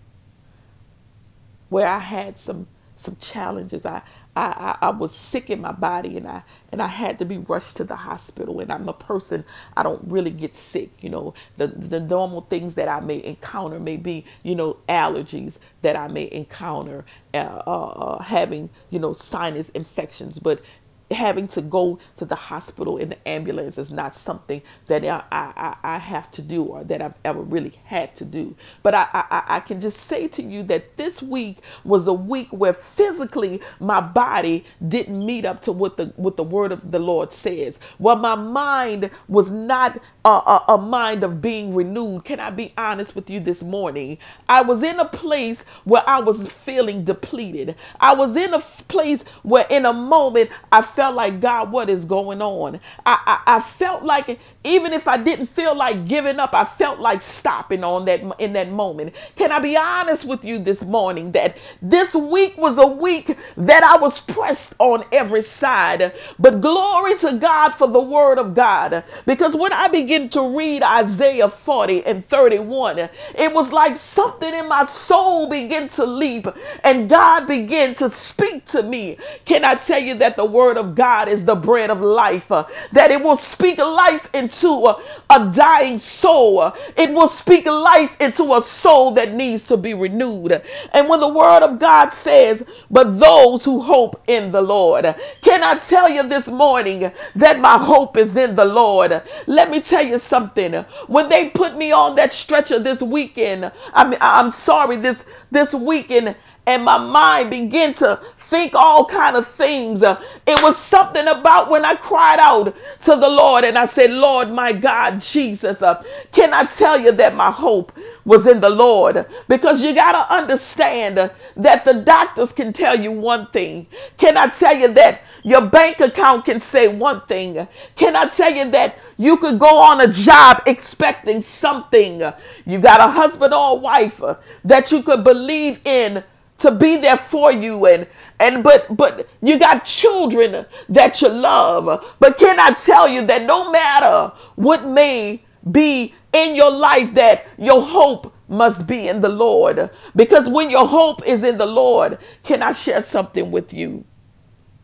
where 1.68 1.88
I 1.88 1.98
had 1.98 2.38
some 2.38 2.68
some 2.94 3.16
challenges. 3.16 3.84
I, 3.84 4.02
I, 4.38 4.76
I, 4.80 4.86
I 4.86 4.90
was 4.90 5.12
sick 5.12 5.50
in 5.50 5.60
my 5.60 5.72
body 5.72 6.16
and 6.16 6.28
I 6.28 6.42
and 6.70 6.80
I 6.80 6.86
had 6.86 7.18
to 7.18 7.24
be 7.24 7.38
rushed 7.38 7.76
to 7.78 7.84
the 7.84 7.96
hospital. 7.96 8.60
And 8.60 8.70
I'm 8.70 8.88
a 8.88 8.92
person 8.92 9.44
I 9.76 9.82
don't 9.82 10.02
really 10.06 10.30
get 10.30 10.54
sick. 10.54 10.90
You 11.00 11.10
know, 11.10 11.34
the 11.56 11.66
the 11.66 11.98
normal 11.98 12.42
things 12.42 12.76
that 12.76 12.88
I 12.88 13.00
may 13.00 13.22
encounter 13.24 13.80
may 13.80 13.96
be 13.96 14.24
you 14.44 14.54
know 14.54 14.76
allergies 14.88 15.58
that 15.82 15.96
I 15.96 16.06
may 16.06 16.30
encounter, 16.30 17.04
uh, 17.34 17.62
uh, 17.66 17.86
uh 17.86 18.22
having 18.22 18.70
you 18.90 19.00
know 19.00 19.12
sinus 19.12 19.70
infections. 19.70 20.38
But 20.38 20.62
having 21.10 21.48
to 21.48 21.62
go 21.62 21.98
to 22.16 22.24
the 22.24 22.34
hospital 22.34 22.96
in 22.98 23.10
the 23.10 23.28
ambulance 23.28 23.78
is 23.78 23.90
not 23.90 24.14
something 24.14 24.62
that 24.86 25.04
I, 25.04 25.22
I, 25.32 25.76
I 25.82 25.98
have 25.98 26.30
to 26.32 26.42
do 26.42 26.62
or 26.64 26.84
that 26.84 27.02
I've 27.02 27.14
ever 27.24 27.40
really 27.40 27.72
had 27.84 28.14
to 28.16 28.24
do. 28.24 28.56
But 28.82 28.94
I, 28.94 29.06
I, 29.12 29.44
I 29.48 29.60
can 29.60 29.80
just 29.80 30.00
say 30.00 30.28
to 30.28 30.42
you 30.42 30.62
that 30.64 30.96
this 30.96 31.22
week 31.22 31.58
was 31.84 32.06
a 32.06 32.12
week 32.12 32.48
where 32.50 32.72
physically 32.72 33.60
my 33.80 34.00
body 34.00 34.64
didn't 34.86 35.24
meet 35.24 35.44
up 35.44 35.62
to 35.62 35.72
what 35.72 35.96
the 35.96 36.06
what 36.16 36.36
the 36.36 36.44
word 36.44 36.72
of 36.72 36.90
the 36.90 36.98
Lord 36.98 37.32
says. 37.32 37.78
Well, 37.98 38.16
my 38.16 38.34
mind 38.34 39.10
was 39.28 39.50
not 39.50 40.00
a, 40.24 40.28
a, 40.28 40.64
a 40.68 40.78
mind 40.78 41.22
of 41.24 41.40
being 41.40 41.74
renewed. 41.74 42.24
Can 42.24 42.40
I 42.40 42.50
be 42.50 42.72
honest 42.76 43.14
with 43.16 43.30
you 43.30 43.40
this 43.40 43.62
morning? 43.62 44.18
I 44.48 44.62
was 44.62 44.82
in 44.82 44.98
a 44.98 45.04
place 45.06 45.62
where 45.84 46.02
I 46.06 46.20
was 46.20 46.50
feeling 46.52 47.04
depleted. 47.04 47.74
I 48.00 48.14
was 48.14 48.36
in 48.36 48.52
a 48.54 48.60
place 48.60 49.22
where 49.42 49.66
in 49.70 49.86
a 49.86 49.92
moment 49.92 50.50
I 50.72 50.82
felt 50.98 51.14
like, 51.14 51.38
God, 51.38 51.70
what 51.70 51.88
is 51.88 52.04
going 52.04 52.42
on? 52.42 52.80
I, 53.06 53.40
I, 53.46 53.58
I 53.58 53.60
felt 53.60 54.02
like, 54.02 54.40
even 54.64 54.92
if 54.92 55.06
I 55.06 55.16
didn't 55.16 55.46
feel 55.46 55.72
like 55.76 56.08
giving 56.08 56.40
up, 56.40 56.52
I 56.54 56.64
felt 56.64 56.98
like 56.98 57.22
stopping 57.22 57.84
on 57.84 58.06
that 58.06 58.20
in 58.40 58.54
that 58.54 58.68
moment. 58.72 59.14
Can 59.36 59.52
I 59.52 59.60
be 59.60 59.76
honest 59.76 60.24
with 60.24 60.44
you 60.44 60.58
this 60.58 60.82
morning 60.82 61.30
that 61.32 61.56
this 61.80 62.16
week 62.16 62.58
was 62.58 62.78
a 62.78 62.86
week 62.86 63.36
that 63.56 63.84
I 63.84 63.96
was 64.00 64.20
pressed 64.20 64.74
on 64.78 65.04
every 65.12 65.42
side. 65.42 66.12
But 66.38 66.60
glory 66.60 67.16
to 67.18 67.38
God 67.38 67.70
for 67.70 67.88
the 67.88 68.00
word 68.00 68.38
of 68.38 68.54
God. 68.54 69.04
Because 69.26 69.54
when 69.56 69.72
I 69.72 69.88
begin 69.88 70.28
to 70.30 70.56
read 70.56 70.82
Isaiah 70.82 71.48
40 71.48 72.04
and 72.04 72.24
31, 72.24 72.98
it 72.98 73.54
was 73.54 73.72
like 73.72 73.96
something 73.96 74.52
in 74.52 74.68
my 74.68 74.86
soul 74.86 75.48
began 75.48 75.88
to 75.90 76.04
leap 76.04 76.46
and 76.84 77.08
God 77.08 77.46
began 77.46 77.94
to 77.96 78.10
speak 78.10 78.64
to 78.66 78.82
me. 78.82 79.18
Can 79.44 79.64
I 79.64 79.74
tell 79.74 80.00
you 80.00 80.14
that 80.16 80.36
the 80.36 80.44
word 80.44 80.76
of 80.76 80.87
God 80.94 81.28
is 81.28 81.44
the 81.44 81.54
bread 81.54 81.90
of 81.90 82.00
life, 82.00 82.50
uh, 82.50 82.66
that 82.92 83.10
it 83.10 83.22
will 83.22 83.36
speak 83.36 83.78
life 83.78 84.32
into 84.34 84.68
uh, 84.68 85.00
a 85.30 85.50
dying 85.54 85.98
soul. 85.98 86.60
Uh, 86.60 86.76
it 86.96 87.12
will 87.12 87.28
speak 87.28 87.66
life 87.66 88.16
into 88.20 88.54
a 88.54 88.62
soul 88.62 89.12
that 89.12 89.34
needs 89.34 89.64
to 89.64 89.76
be 89.76 89.94
renewed. 89.94 90.62
And 90.92 91.08
when 91.08 91.20
the 91.20 91.28
word 91.28 91.62
of 91.62 91.78
God 91.78 92.10
says, 92.10 92.64
but 92.90 93.18
those 93.18 93.64
who 93.64 93.80
hope 93.80 94.22
in 94.26 94.52
the 94.52 94.62
Lord, 94.62 95.04
can 95.42 95.62
I 95.62 95.78
tell 95.78 96.08
you 96.08 96.26
this 96.28 96.46
morning 96.46 97.10
that 97.36 97.60
my 97.60 97.78
hope 97.78 98.16
is 98.16 98.36
in 98.36 98.54
the 98.54 98.64
Lord? 98.64 99.22
Let 99.46 99.70
me 99.70 99.80
tell 99.80 100.04
you 100.04 100.18
something. 100.18 100.74
When 101.06 101.28
they 101.28 101.50
put 101.50 101.76
me 101.76 101.92
on 101.92 102.16
that 102.16 102.32
stretcher 102.32 102.78
this 102.78 103.00
weekend, 103.00 103.70
I 103.92 104.08
mean, 104.08 104.18
I'm 104.20 104.50
sorry, 104.50 104.96
this 104.96 105.24
this 105.50 105.72
weekend 105.74 106.36
and 106.68 106.84
my 106.84 106.98
mind 106.98 107.48
began 107.48 107.94
to 107.94 108.20
think 108.36 108.74
all 108.74 109.06
kind 109.06 109.36
of 109.36 109.46
things. 109.46 110.02
Uh, 110.02 110.22
it 110.46 110.62
was 110.62 110.76
something 110.76 111.26
about 111.26 111.70
when 111.70 111.82
I 111.82 111.94
cried 111.94 112.38
out 112.38 112.76
to 113.04 113.16
the 113.16 113.28
Lord 113.28 113.64
and 113.64 113.78
I 113.78 113.86
said, 113.86 114.10
Lord, 114.10 114.50
my 114.50 114.72
God, 114.72 115.22
Jesus, 115.22 115.80
uh, 115.80 116.04
can 116.30 116.52
I 116.52 116.66
tell 116.66 117.00
you 117.00 117.10
that 117.12 117.34
my 117.34 117.50
hope 117.50 117.90
was 118.26 118.46
in 118.46 118.60
the 118.60 118.68
Lord? 118.68 119.24
Because 119.48 119.80
you 119.80 119.94
got 119.94 120.12
to 120.12 120.34
understand 120.34 121.18
uh, 121.18 121.30
that 121.56 121.86
the 121.86 122.02
doctors 122.02 122.52
can 122.52 122.74
tell 122.74 123.00
you 123.00 123.12
one 123.12 123.46
thing. 123.46 123.86
Can 124.18 124.36
I 124.36 124.48
tell 124.48 124.76
you 124.76 124.92
that 124.92 125.22
your 125.44 125.64
bank 125.66 126.00
account 126.00 126.44
can 126.44 126.60
say 126.60 126.88
one 126.88 127.22
thing. 127.22 127.66
Can 127.96 128.16
I 128.16 128.28
tell 128.28 128.52
you 128.52 128.70
that 128.72 128.98
you 129.16 129.38
could 129.38 129.58
go 129.58 129.78
on 129.78 130.02
a 130.02 130.12
job 130.12 130.62
expecting 130.66 131.40
something? 131.40 132.22
You 132.66 132.78
got 132.78 133.00
a 133.00 133.10
husband 133.10 133.54
or 133.54 133.70
a 133.70 133.74
wife 133.74 134.20
that 134.64 134.92
you 134.92 135.02
could 135.02 135.24
believe 135.24 135.80
in 135.86 136.24
to 136.58 136.72
be 136.72 136.96
there 136.96 137.16
for 137.16 137.50
you 137.52 137.86
and 137.86 138.06
and 138.40 138.62
but 138.62 138.96
but 138.96 139.28
you 139.42 139.58
got 139.58 139.84
children 139.84 140.66
that 140.88 141.22
you 141.22 141.28
love. 141.28 142.16
But 142.20 142.38
can 142.38 142.58
i 142.60 142.72
tell 142.72 143.08
you 143.08 143.24
that 143.26 143.42
no 143.44 143.70
matter 143.70 144.34
what 144.56 144.86
may 144.86 145.42
be 145.70 146.14
in 146.32 146.56
your 146.56 146.70
life 146.70 147.14
that 147.14 147.46
your 147.58 147.82
hope 147.82 148.34
must 148.48 148.86
be 148.86 149.08
in 149.08 149.20
the 149.20 149.28
lord. 149.28 149.90
Because 150.16 150.48
when 150.48 150.70
your 150.70 150.86
hope 150.86 151.24
is 151.26 151.44
in 151.44 151.58
the 151.58 151.66
lord 151.66 152.18
can 152.42 152.62
i 152.62 152.72
share 152.72 153.02
something 153.02 153.50
with 153.50 153.72
you? 153.72 154.04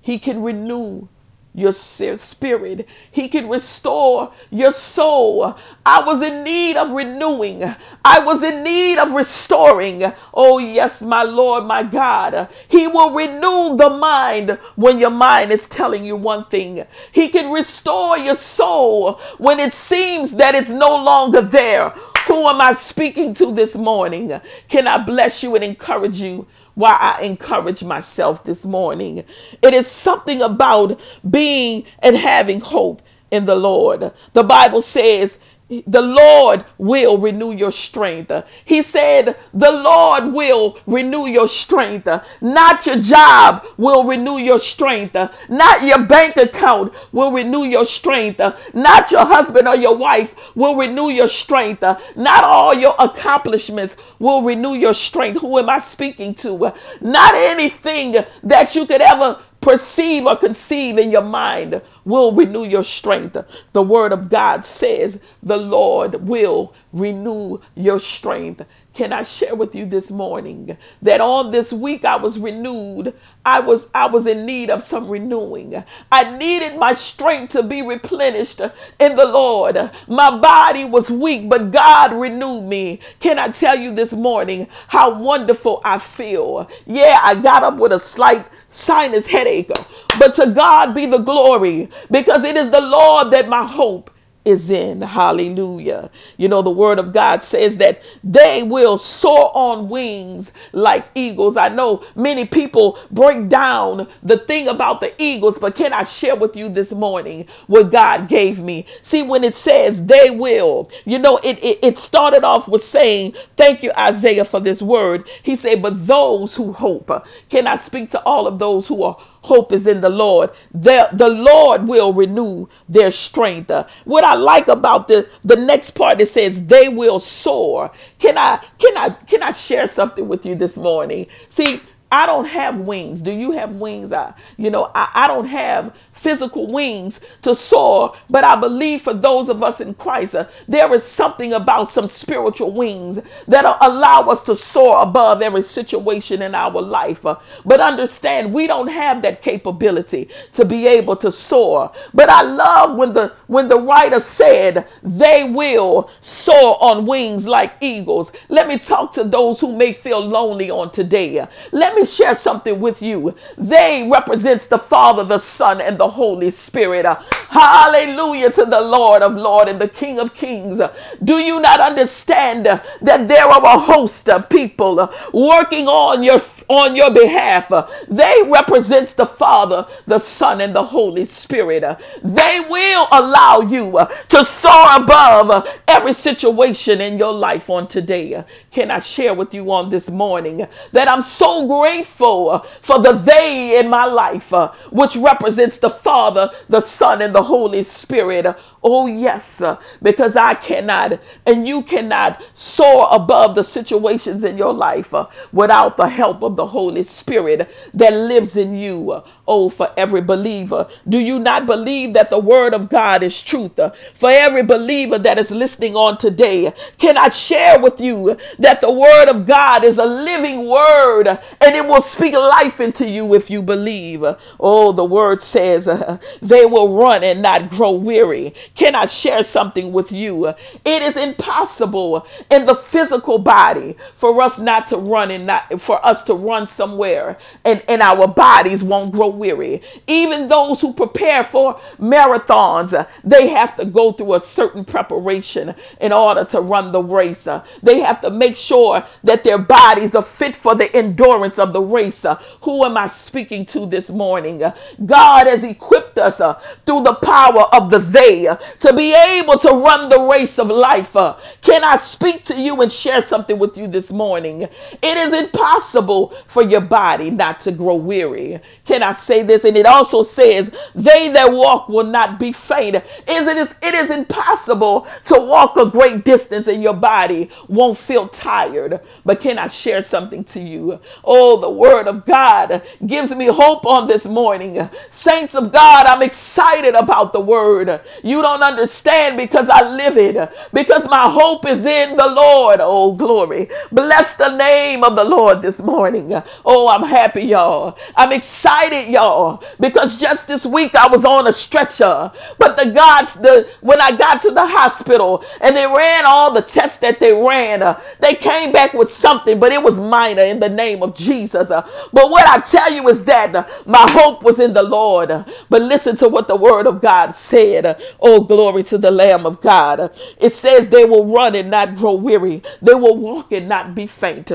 He 0.00 0.18
can 0.18 0.42
renew 0.42 1.08
your 1.54 1.72
spirit. 1.72 2.88
He 3.12 3.28
can 3.28 3.48
restore 3.48 4.32
your 4.50 4.72
soul. 4.72 5.56
I 5.86 6.04
was 6.04 6.20
in 6.20 6.42
need 6.42 6.76
of 6.76 6.90
renewing. 6.90 7.62
I 8.04 8.24
was 8.24 8.42
in 8.42 8.64
need 8.64 8.98
of 8.98 9.12
restoring. 9.12 10.12
Oh, 10.34 10.58
yes, 10.58 11.00
my 11.00 11.22
Lord, 11.22 11.64
my 11.64 11.84
God. 11.84 12.48
He 12.68 12.88
will 12.88 13.14
renew 13.14 13.76
the 13.76 13.90
mind 13.90 14.58
when 14.74 14.98
your 14.98 15.10
mind 15.10 15.52
is 15.52 15.68
telling 15.68 16.04
you 16.04 16.16
one 16.16 16.46
thing. 16.46 16.84
He 17.12 17.28
can 17.28 17.52
restore 17.52 18.18
your 18.18 18.34
soul 18.34 19.20
when 19.38 19.60
it 19.60 19.74
seems 19.74 20.32
that 20.32 20.56
it's 20.56 20.70
no 20.70 20.96
longer 20.96 21.40
there. 21.40 21.90
Who 22.26 22.48
am 22.48 22.60
I 22.60 22.72
speaking 22.72 23.32
to 23.34 23.52
this 23.52 23.76
morning? 23.76 24.40
Can 24.68 24.88
I 24.88 24.98
bless 25.04 25.42
you 25.42 25.54
and 25.54 25.62
encourage 25.62 26.20
you? 26.20 26.46
Why 26.74 26.96
I 27.00 27.22
encourage 27.22 27.82
myself 27.82 28.44
this 28.44 28.64
morning. 28.64 29.24
It 29.62 29.74
is 29.74 29.86
something 29.86 30.42
about 30.42 31.00
being 31.28 31.84
and 32.00 32.16
having 32.16 32.60
hope 32.60 33.02
in 33.30 33.44
the 33.44 33.56
Lord. 33.56 34.12
The 34.32 34.42
Bible 34.42 34.82
says 34.82 35.38
the 35.68 36.02
Lord 36.02 36.64
will 36.76 37.16
renew 37.18 37.50
your 37.52 37.72
strength. 37.72 38.32
He 38.64 38.82
said, 38.82 39.36
The 39.54 39.72
Lord 39.72 40.32
will 40.32 40.78
renew 40.86 41.26
your 41.26 41.48
strength. 41.48 42.08
Not 42.42 42.86
your 42.86 43.00
job 43.00 43.64
will 43.78 44.04
renew 44.04 44.36
your 44.36 44.58
strength. 44.58 45.16
Not 45.48 45.82
your 45.82 46.02
bank 46.04 46.36
account 46.36 46.92
will 47.12 47.32
renew 47.32 47.64
your 47.64 47.86
strength. 47.86 48.40
Not 48.74 49.10
your 49.10 49.24
husband 49.24 49.66
or 49.66 49.76
your 49.76 49.96
wife 49.96 50.54
will 50.54 50.76
renew 50.76 51.08
your 51.08 51.28
strength. 51.28 51.82
Not 51.82 52.44
all 52.44 52.74
your 52.74 52.94
accomplishments 52.98 53.96
will 54.18 54.42
renew 54.42 54.74
your 54.74 54.94
strength. 54.94 55.40
Who 55.40 55.58
am 55.58 55.70
I 55.70 55.78
speaking 55.78 56.34
to? 56.36 56.72
Not 57.00 57.34
anything 57.34 58.16
that 58.42 58.74
you 58.74 58.86
could 58.86 59.00
ever 59.00 59.38
perceive 59.64 60.26
or 60.26 60.36
conceive 60.36 60.98
in 60.98 61.10
your 61.10 61.22
mind 61.22 61.80
will 62.04 62.32
renew 62.32 62.64
your 62.64 62.84
strength. 62.84 63.38
The 63.72 63.82
word 63.82 64.12
of 64.12 64.28
God 64.28 64.66
says 64.66 65.18
the 65.42 65.56
Lord 65.56 66.16
will 66.28 66.74
renew 66.92 67.60
your 67.74 67.98
strength. 67.98 68.66
Can 68.94 69.12
I 69.12 69.22
share 69.24 69.54
with 69.56 69.74
you 69.74 69.86
this 69.86 70.10
morning 70.10 70.78
that 71.02 71.20
on 71.20 71.50
this 71.50 71.72
week 71.72 72.04
I 72.04 72.16
was 72.16 72.38
renewed. 72.38 73.14
I 73.44 73.60
was 73.60 73.88
I 73.94 74.06
was 74.06 74.26
in 74.26 74.46
need 74.46 74.70
of 74.70 74.82
some 74.82 75.08
renewing. 75.08 75.82
I 76.12 76.36
needed 76.38 76.78
my 76.78 76.94
strength 76.94 77.52
to 77.52 77.62
be 77.62 77.82
replenished 77.82 78.60
in 79.00 79.16
the 79.16 79.26
Lord. 79.26 79.90
My 80.08 80.38
body 80.38 80.84
was 80.84 81.10
weak, 81.10 81.48
but 81.48 81.72
God 81.72 82.12
renewed 82.14 82.64
me. 82.64 83.00
Can 83.20 83.38
I 83.38 83.48
tell 83.48 83.76
you 83.78 83.94
this 83.94 84.12
morning 84.12 84.68
how 84.88 85.18
wonderful 85.20 85.82
I 85.84 85.98
feel? 85.98 86.68
Yeah, 86.86 87.20
I 87.22 87.34
got 87.34 87.64
up 87.64 87.76
with 87.78 87.92
a 87.92 88.00
slight 88.00 88.46
sinus 88.68 89.26
headache, 89.26 89.72
but 90.18 90.34
to 90.36 90.48
God 90.50 90.94
be 90.94 91.06
the 91.06 91.18
glory 91.18 91.90
because 92.10 92.44
it 92.44 92.56
is 92.56 92.70
the 92.70 92.80
Lord 92.80 93.32
that 93.32 93.48
my 93.48 93.66
hope 93.66 94.10
is 94.44 94.70
in. 94.70 95.02
Hallelujah. 95.02 96.10
You 96.36 96.48
know, 96.48 96.62
the 96.62 96.70
word 96.70 96.98
of 96.98 97.12
God 97.12 97.42
says 97.42 97.76
that 97.78 98.02
they 98.22 98.62
will 98.62 98.98
soar 98.98 99.50
on 99.56 99.88
wings 99.88 100.52
like 100.72 101.06
eagles. 101.14 101.56
I 101.56 101.68
know 101.68 102.04
many 102.14 102.46
people 102.46 102.98
break 103.10 103.48
down 103.48 104.08
the 104.22 104.38
thing 104.38 104.68
about 104.68 105.00
the 105.00 105.12
eagles, 105.22 105.58
but 105.58 105.74
can 105.74 105.92
I 105.92 106.04
share 106.04 106.36
with 106.36 106.56
you 106.56 106.68
this 106.68 106.92
morning 106.92 107.46
what 107.66 107.90
God 107.90 108.28
gave 108.28 108.58
me? 108.60 108.86
See, 109.02 109.22
when 109.22 109.44
it 109.44 109.54
says 109.54 110.04
they 110.04 110.30
will, 110.30 110.90
you 111.04 111.18
know, 111.18 111.38
it, 111.44 111.62
it, 111.62 111.78
it 111.82 111.98
started 111.98 112.44
off 112.44 112.68
with 112.68 112.84
saying, 112.84 113.34
Thank 113.56 113.82
you, 113.82 113.92
Isaiah, 113.98 114.44
for 114.44 114.60
this 114.60 114.82
word. 114.82 115.28
He 115.42 115.56
said, 115.56 115.82
But 115.82 116.06
those 116.06 116.56
who 116.56 116.72
hope, 116.72 117.10
can 117.48 117.66
I 117.66 117.76
speak 117.78 118.10
to 118.12 118.22
all 118.24 118.46
of 118.46 118.58
those 118.58 118.86
who 118.88 119.02
are 119.02 119.16
hope 119.44 119.72
is 119.72 119.86
in 119.86 120.00
the 120.00 120.08
Lord. 120.08 120.50
The, 120.72 121.08
the 121.12 121.28
Lord 121.28 121.86
will 121.86 122.12
renew 122.12 122.66
their 122.88 123.10
strength. 123.10 123.70
Uh, 123.70 123.86
what 124.04 124.24
I 124.24 124.34
like 124.34 124.68
about 124.68 125.08
the, 125.08 125.28
the 125.44 125.56
next 125.56 125.92
part, 125.92 126.20
it 126.20 126.28
says 126.30 126.64
they 126.66 126.88
will 126.88 127.20
soar. 127.20 127.90
Can 128.18 128.38
I 128.38 128.64
can 128.78 128.96
I 128.96 129.10
can 129.10 129.42
I 129.42 129.52
share 129.52 129.86
something 129.88 130.28
with 130.28 130.46
you 130.46 130.54
this 130.54 130.76
morning? 130.76 131.26
See, 131.50 131.80
I 132.10 132.26
don't 132.26 132.46
have 132.46 132.80
wings. 132.80 133.22
Do 133.22 133.32
you 133.32 133.52
have 133.52 133.72
wings? 133.72 134.12
I, 134.12 134.34
you 134.56 134.70
know, 134.70 134.90
I, 134.94 135.10
I 135.14 135.26
don't 135.26 135.46
have 135.46 135.94
physical 136.24 136.66
wings 136.66 137.20
to 137.42 137.54
soar, 137.54 138.16
but 138.30 138.44
I 138.44 138.58
believe 138.58 139.02
for 139.02 139.12
those 139.12 139.50
of 139.50 139.62
us 139.62 139.78
in 139.78 139.92
Christ, 139.92 140.34
uh, 140.34 140.46
there 140.66 140.92
is 140.94 141.04
something 141.04 141.52
about 141.52 141.90
some 141.90 142.06
spiritual 142.06 142.72
wings 142.72 143.20
that 143.46 143.66
allow 143.82 144.22
us 144.30 144.42
to 144.44 144.56
soar 144.56 145.02
above 145.02 145.42
every 145.42 145.60
situation 145.62 146.40
in 146.40 146.54
our 146.54 146.80
life. 146.80 147.26
Uh, 147.26 147.36
but 147.66 147.78
understand, 147.80 148.54
we 148.54 148.66
don't 148.66 148.88
have 148.88 149.20
that 149.20 149.42
capability 149.42 150.30
to 150.54 150.64
be 150.64 150.86
able 150.86 151.16
to 151.16 151.30
soar. 151.30 151.92
But 152.14 152.30
I 152.30 152.40
love 152.40 152.96
when 152.96 153.12
the 153.12 153.34
when 153.46 153.68
the 153.68 153.78
writer 153.78 154.20
said 154.20 154.86
they 155.02 155.44
will 155.44 156.10
soar 156.22 156.82
on 156.82 157.04
wings 157.04 157.46
like 157.46 157.74
eagles. 157.82 158.32
Let 158.48 158.66
me 158.66 158.78
talk 158.78 159.12
to 159.14 159.24
those 159.24 159.60
who 159.60 159.76
may 159.76 159.92
feel 159.92 160.20
lonely 160.20 160.70
on 160.70 160.90
today. 160.90 161.46
Let 161.70 161.94
me 161.94 162.06
share 162.06 162.34
something 162.34 162.80
with 162.80 163.02
you. 163.02 163.34
They 163.58 164.08
represents 164.10 164.66
the 164.68 164.78
Father, 164.78 165.24
the 165.24 165.38
Son, 165.38 165.82
and 165.82 165.98
the 165.98 166.08
Holy 166.14 166.50
Spirit. 166.50 167.04
Hallelujah 167.50 168.50
to 168.50 168.64
the 168.64 168.80
Lord 168.80 169.22
of 169.22 169.36
Lords 169.36 169.70
and 169.70 169.80
the 169.80 169.88
King 169.88 170.18
of 170.18 170.34
Kings. 170.34 170.80
Do 171.22 171.38
you 171.38 171.60
not 171.60 171.80
understand 171.80 172.66
that 172.66 173.28
there 173.28 173.46
are 173.46 173.64
a 173.64 173.78
host 173.78 174.28
of 174.28 174.48
people 174.48 175.12
working 175.32 175.86
on 175.88 176.22
your 176.22 176.40
on 176.68 176.96
your 176.96 177.12
behalf. 177.12 177.68
They 178.08 178.42
represents 178.46 179.14
the 179.14 179.26
Father, 179.26 179.86
the 180.06 180.18
Son, 180.18 180.60
and 180.60 180.74
the 180.74 180.84
Holy 180.84 181.24
Spirit. 181.24 181.82
They 182.22 182.60
will 182.68 183.06
allow 183.12 183.60
you 183.60 184.06
to 184.30 184.44
soar 184.44 184.96
above 184.96 185.68
every 185.86 186.12
situation 186.12 187.00
in 187.00 187.18
your 187.18 187.32
life 187.32 187.68
on 187.70 187.88
today. 187.88 188.44
Can 188.70 188.90
I 188.90 189.00
share 189.00 189.34
with 189.34 189.54
you 189.54 189.70
on 189.72 189.90
this 189.90 190.10
morning 190.10 190.66
that 190.92 191.08
I'm 191.08 191.22
so 191.22 191.66
grateful 191.66 192.58
for 192.58 192.98
the 192.98 193.12
they 193.12 193.78
in 193.78 193.88
my 193.88 194.04
life, 194.04 194.52
which 194.90 195.16
represents 195.16 195.78
the 195.78 195.90
Father, 195.94 196.50
the 196.68 196.80
Son, 196.80 197.22
and 197.22 197.34
the 197.34 197.42
Holy 197.44 197.82
Spirit. 197.82 198.46
Oh, 198.82 199.06
yes, 199.06 199.62
because 200.02 200.36
I 200.36 200.54
cannot 200.54 201.20
and 201.46 201.66
you 201.66 201.82
cannot 201.82 202.42
soar 202.54 203.08
above 203.10 203.54
the 203.54 203.64
situations 203.64 204.44
in 204.44 204.58
your 204.58 204.72
life 204.72 205.14
uh, 205.14 205.26
without 205.52 205.96
the 205.96 206.08
help 206.08 206.42
of 206.42 206.56
the 206.56 206.66
Holy 206.66 207.04
Spirit 207.04 207.70
that 207.94 208.12
lives 208.12 208.56
in 208.56 208.74
you. 208.76 209.22
Oh, 209.46 209.68
for 209.68 209.92
every 209.96 210.22
believer. 210.22 210.88
Do 211.08 211.18
you 211.18 211.38
not 211.38 211.66
believe 211.66 212.14
that 212.14 212.30
the 212.30 212.38
word 212.38 212.74
of 212.74 212.88
God 212.88 213.22
is 213.22 213.42
truth? 213.42 213.78
For 214.14 214.30
every 214.30 214.62
believer 214.62 215.18
that 215.18 215.38
is 215.38 215.50
listening 215.50 215.94
on 215.96 216.18
today, 216.18 216.72
can 216.98 217.16
I 217.16 217.28
share 217.28 217.80
with 217.80 218.00
you 218.00 218.36
that 218.58 218.80
the 218.80 218.90
word 218.92 219.28
of 219.28 219.46
God 219.46 219.84
is 219.84 219.98
a 219.98 220.06
living 220.06 220.68
word 220.68 221.26
and 221.28 221.74
it 221.76 221.86
will 221.86 222.02
speak 222.02 222.34
life 222.34 222.80
into 222.80 223.08
you 223.08 223.34
if 223.34 223.50
you 223.50 223.62
believe? 223.62 224.24
Oh, 224.58 224.92
the 224.92 225.04
word 225.04 225.42
says 225.42 225.86
uh, 225.88 226.18
they 226.42 226.64
will 226.66 226.96
run 226.96 227.22
and 227.22 227.42
not 227.42 227.70
grow 227.70 227.92
weary. 227.92 228.54
Can 228.74 228.94
I 228.94 229.06
share 229.06 229.42
something 229.42 229.92
with 229.92 230.12
you? 230.12 230.46
It 230.48 231.02
is 231.02 231.16
impossible 231.16 232.26
in 232.50 232.64
the 232.66 232.74
physical 232.74 233.38
body 233.38 233.96
for 234.16 234.40
us 234.42 234.58
not 234.58 234.88
to 234.88 234.96
run 234.96 235.30
and 235.30 235.46
not 235.46 235.80
for 235.80 236.04
us 236.04 236.22
to 236.24 236.34
run 236.34 236.66
somewhere 236.66 237.38
and, 237.64 237.82
and 237.88 238.02
our 238.02 238.26
bodies 238.26 238.82
won't 238.82 239.12
grow 239.12 239.28
weary. 239.38 239.82
Even 240.06 240.48
those 240.48 240.80
who 240.80 240.92
prepare 240.92 241.44
for 241.44 241.80
marathons, 241.98 243.06
they 243.24 243.48
have 243.48 243.76
to 243.76 243.84
go 243.84 244.12
through 244.12 244.34
a 244.34 244.40
certain 244.40 244.84
preparation 244.84 245.74
in 246.00 246.12
order 246.12 246.44
to 246.44 246.60
run 246.60 246.92
the 246.92 247.02
race. 247.02 247.46
They 247.82 248.00
have 248.00 248.20
to 248.22 248.30
make 248.30 248.56
sure 248.56 249.04
that 249.24 249.44
their 249.44 249.58
bodies 249.58 250.14
are 250.14 250.22
fit 250.22 250.56
for 250.56 250.74
the 250.74 250.94
endurance 250.96 251.58
of 251.58 251.72
the 251.72 251.82
race. 251.82 252.24
Who 252.62 252.84
am 252.84 252.96
I 252.96 253.06
speaking 253.08 253.66
to 253.66 253.86
this 253.86 254.10
morning? 254.10 254.58
God 255.04 255.46
has 255.46 255.64
equipped 255.64 256.18
us 256.18 256.40
uh, 256.40 256.54
through 256.86 257.02
the 257.02 257.14
power 257.14 257.62
of 257.72 257.90
the 257.90 257.98
they 257.98 258.46
uh, 258.46 258.56
to 258.80 258.92
be 258.94 259.14
able 259.14 259.58
to 259.58 259.68
run 259.68 260.08
the 260.08 260.20
race 260.20 260.58
of 260.58 260.68
life. 260.68 261.16
Uh, 261.16 261.36
can 261.62 261.82
I 261.84 261.96
speak 261.98 262.44
to 262.44 262.58
you 262.60 262.80
and 262.80 262.90
share 262.90 263.22
something 263.22 263.58
with 263.58 263.76
you 263.76 263.88
this 263.88 264.10
morning? 264.10 264.62
It 264.62 264.72
is 265.02 265.38
impossible 265.38 266.28
for 266.46 266.62
your 266.62 266.80
body 266.80 267.30
not 267.30 267.60
to 267.60 267.72
grow 267.72 267.96
weary. 267.96 268.60
Can 268.84 269.02
I 269.02 269.12
say 269.24 269.42
this? 269.42 269.64
And 269.64 269.76
it 269.76 269.86
also 269.86 270.22
says, 270.22 270.70
They 270.94 271.30
that 271.30 271.52
walk 271.52 271.88
will 271.88 272.06
not 272.06 272.38
be 272.38 272.52
faint. 272.52 272.96
Is 272.96 273.02
it 273.48 273.56
is 273.56 273.74
it 273.82 273.94
is 273.94 274.10
impossible 274.10 275.06
to 275.26 275.40
walk 275.40 275.76
a 275.76 275.86
great 275.86 276.24
distance 276.24 276.68
and 276.68 276.82
your 276.82 276.94
body 276.94 277.50
won't 277.68 277.98
feel 277.98 278.28
tired. 278.28 279.00
But 279.24 279.40
can 279.40 279.58
I 279.58 279.68
share 279.68 280.02
something 280.02 280.44
to 280.44 280.60
you? 280.60 281.00
Oh, 281.24 281.58
the 281.60 281.70
word 281.70 282.06
of 282.08 282.24
God 282.26 282.82
gives 283.06 283.30
me 283.34 283.46
hope 283.46 283.86
on 283.86 284.06
this 284.08 284.24
morning. 284.24 284.88
Saints 285.10 285.54
of 285.54 285.72
God, 285.72 286.06
I'm 286.06 286.22
excited 286.22 286.94
about 286.94 287.32
the 287.32 287.40
word. 287.40 288.00
You 288.22 288.42
don't 288.42 288.62
understand 288.62 289.36
because 289.36 289.68
I 289.68 289.88
live 289.88 290.16
it. 290.18 290.50
Because 290.72 291.04
my 291.08 291.28
hope 291.30 291.66
is 291.66 291.84
in 291.84 292.16
the 292.16 292.26
Lord. 292.28 292.78
Oh, 292.80 293.12
glory. 293.14 293.68
Bless 293.92 294.34
the 294.36 294.56
name 294.56 295.04
of 295.04 295.16
the 295.16 295.24
Lord 295.24 295.62
this 295.62 295.80
morning. 295.80 296.32
Oh, 296.64 296.88
I'm 296.88 297.02
happy, 297.02 297.42
y'all. 297.44 297.96
I'm 298.16 298.32
excited, 298.32 299.10
y'all, 299.14 299.64
because 299.80 300.18
just 300.18 300.48
this 300.48 300.66
week 300.66 300.94
I 300.94 301.08
was 301.08 301.24
on 301.24 301.46
a 301.48 301.52
stretcher. 301.54 302.32
But 302.58 302.76
the 302.78 302.92
gods, 302.92 303.34
the 303.34 303.68
when 303.80 304.00
I 304.00 304.16
got 304.16 304.42
to 304.42 304.52
the 304.52 304.66
hospital 304.66 305.44
and 305.62 305.76
they 305.76 305.86
ran 305.86 306.24
all 306.26 306.52
the 306.52 306.62
tests 306.62 306.98
that 307.00 307.20
they 307.20 307.32
ran, 307.32 307.82
uh, 307.82 308.00
they 308.20 308.34
came 308.34 308.72
back 308.72 308.94
with 308.94 309.12
something, 309.12 309.60
but 309.60 309.72
it 309.72 309.82
was 309.82 309.98
minor 309.98 310.42
in 310.42 310.60
the 310.60 310.68
name 310.70 311.02
of 311.02 311.16
Jesus. 311.16 311.70
Uh, 311.70 311.82
but 312.12 312.30
what 312.30 312.46
I 312.48 312.60
tell 312.60 312.92
you 312.92 313.08
is 313.08 313.24
that 313.26 313.54
uh, 313.56 313.66
my 313.86 314.06
hope 314.10 314.42
was 314.42 314.60
in 314.60 314.74
the 314.74 314.82
Lord. 314.84 315.28
but 315.70 315.82
listen 315.82 316.16
to 316.18 316.28
what 316.28 316.48
the 316.48 316.56
word 316.56 316.86
of 316.86 317.00
God 317.02 317.36
said. 317.36 318.00
oh, 318.20 318.42
glory 318.44 318.84
to 318.84 318.98
the 318.98 319.10
Lamb 319.10 319.46
of 319.46 319.60
God. 319.60 320.10
it 320.38 320.54
says 320.54 320.88
they 320.90 321.04
will 321.04 321.26
run 321.26 321.54
and 321.56 321.70
not 321.70 321.96
grow 321.96 322.14
weary. 322.14 322.62
They 322.82 322.94
will 322.94 323.16
walk 323.16 323.52
and 323.52 323.68
not 323.68 323.94
be 323.94 324.06
faint. 324.06 324.52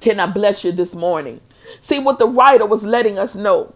Can 0.00 0.20
I 0.20 0.26
bless 0.26 0.64
you 0.64 0.72
this 0.72 0.94
morning? 0.94 1.40
See 1.80 2.00
what 2.00 2.18
the 2.18 2.28
writer 2.28 2.66
was 2.66 2.84
letting 2.84 3.18
us 3.18 3.34
know. 3.34 3.74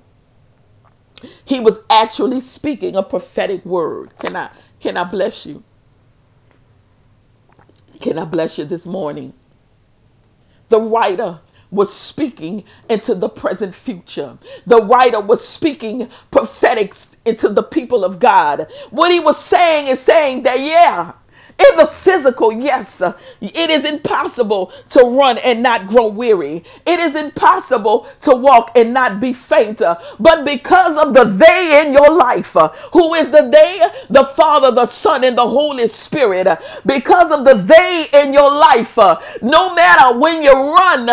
He 1.44 1.60
was 1.60 1.80
actually 1.90 2.40
speaking 2.40 2.96
a 2.96 3.02
prophetic 3.02 3.64
word. 3.66 4.16
Can 4.18 4.36
I 4.36 4.50
can 4.80 4.96
I 4.96 5.04
bless 5.04 5.46
you? 5.46 5.64
Can 8.00 8.18
I 8.18 8.24
bless 8.26 8.58
you 8.58 8.64
this 8.66 8.86
morning? 8.86 9.34
The 10.68 10.80
writer 10.80 11.40
was 11.70 11.94
speaking 11.94 12.64
into 12.88 13.14
the 13.14 13.28
present 13.28 13.74
future. 13.74 14.38
The 14.66 14.82
writer 14.82 15.20
was 15.20 15.46
speaking 15.46 16.10
prophetic 16.30 16.94
into 17.24 17.48
the 17.48 17.62
people 17.64 18.04
of 18.04 18.20
God. 18.20 18.68
What 18.90 19.12
he 19.12 19.20
was 19.20 19.38
saying 19.42 19.88
is 19.88 20.00
saying 20.00 20.44
that, 20.44 20.60
yeah, 20.60 21.12
in 21.58 21.76
the 21.76 21.86
physical, 21.86 22.52
yes, 22.52 23.00
it 23.40 23.70
is 23.70 23.88
impossible 23.88 24.72
to 24.90 25.00
run 25.00 25.38
and 25.38 25.62
not 25.62 25.86
grow 25.86 26.08
weary. 26.08 26.64
It 26.84 27.00
is 27.00 27.14
impossible 27.14 28.08
to 28.22 28.34
walk 28.34 28.72
and 28.74 28.92
not 28.92 29.20
be 29.20 29.32
faint. 29.32 29.78
But 29.78 30.44
because 30.44 30.98
of 30.98 31.14
the 31.14 31.24
they 31.24 31.84
in 31.86 31.92
your 31.92 32.10
life, 32.12 32.56
who 32.92 33.14
is 33.14 33.30
the 33.30 33.48
they? 33.50 33.82
The 34.10 34.24
Father, 34.24 34.70
the 34.70 34.86
Son, 34.86 35.24
and 35.24 35.38
the 35.38 35.48
Holy 35.48 35.86
Spirit. 35.88 36.46
Because 36.84 37.30
of 37.30 37.44
the 37.44 37.54
they 37.54 38.06
in 38.24 38.32
your 38.32 38.50
life, 38.50 38.96
no 39.42 39.74
matter 39.74 40.18
when 40.18 40.42
you 40.42 40.52
run, 40.52 41.06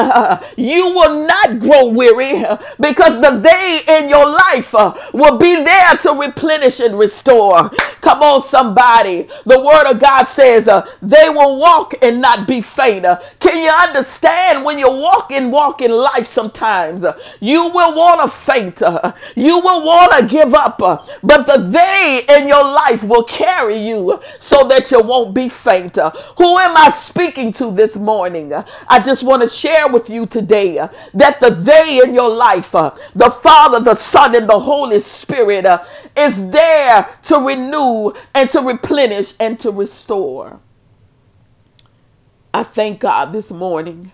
you 0.58 0.88
will 0.88 1.28
not 1.28 1.60
grow 1.60 1.88
weary 1.88 2.44
because 2.80 3.22
the 3.22 3.40
they 3.42 4.00
in 4.00 4.10
your 4.10 4.26
life 4.26 4.74
will 5.14 5.38
be 5.38 5.56
there 5.56 5.96
to 5.98 6.12
replenish 6.12 6.80
and 6.80 6.98
restore. 6.98 7.70
Come 8.02 8.24
on, 8.24 8.42
somebody. 8.42 9.30
The 9.46 9.60
Word 9.62 9.92
of 9.92 10.00
God 10.00 10.26
says 10.26 10.68
uh, 10.68 10.90
they 11.02 11.30
will 11.30 11.60
walk 11.60 11.94
and 12.02 12.20
not 12.20 12.48
be 12.48 12.62
faint. 12.62 13.06
Uh, 13.06 13.22
can 13.40 13.64
you 13.64 13.70
understand 13.70 14.66
when 14.66 14.80
you're 14.80 14.90
walking, 14.90 15.52
walking 15.52 15.92
life 15.92 16.26
sometimes? 16.26 17.04
Uh, 17.04 17.18
you 17.40 17.70
will 17.70 17.96
want 17.96 18.22
to 18.22 18.28
faint. 18.36 18.82
Uh, 18.82 19.14
you 19.36 19.60
will 19.60 19.86
want 19.86 20.14
to 20.14 20.28
give 20.28 20.54
up. 20.56 20.82
Uh, 20.82 20.98
but 21.24 21.46
the 21.46 21.58
they 21.60 22.26
in 22.30 22.48
your 22.48 22.64
life 22.64 23.04
will 23.04 23.24
carry 23.24 23.78
you 23.78 24.20
so 24.40 24.68
that 24.68 24.90
you 24.92 25.00
won't 25.02 25.34
be 25.36 25.48
faint. 25.48 25.98
Uh, 25.98 26.10
who 26.38 26.58
am 26.58 26.76
I 26.76 26.90
speaking 26.90 27.54
to 27.54 27.72
this 27.72 27.96
morning? 27.96 28.52
I 28.88 29.00
just 29.00 29.22
want 29.24 29.44
to 29.44 29.48
share 29.48 29.88
with 29.88 30.10
you 30.10 30.26
today 30.26 30.76
that 31.14 31.40
the 31.40 31.52
they 31.52 32.02
in 32.04 32.16
your 32.16 32.30
life, 32.30 32.72
the 32.72 33.30
Father, 33.42 33.80
the 33.80 33.96
Son, 33.96 34.36
and 34.36 34.50
the 34.50 34.60
Holy 34.60 35.00
Spirit 35.00 35.66
is 36.18 36.50
there 36.50 37.08
to 37.24 37.40
renew 37.92 38.14
and 38.34 38.50
to 38.52 38.62
replenish 38.62 39.34
and 39.40 39.60
to 39.60 39.72
restore. 39.72 40.60
I 42.54 42.64
thank 42.64 43.00
God 43.00 43.32
this 43.34 43.52
morning 43.52 44.12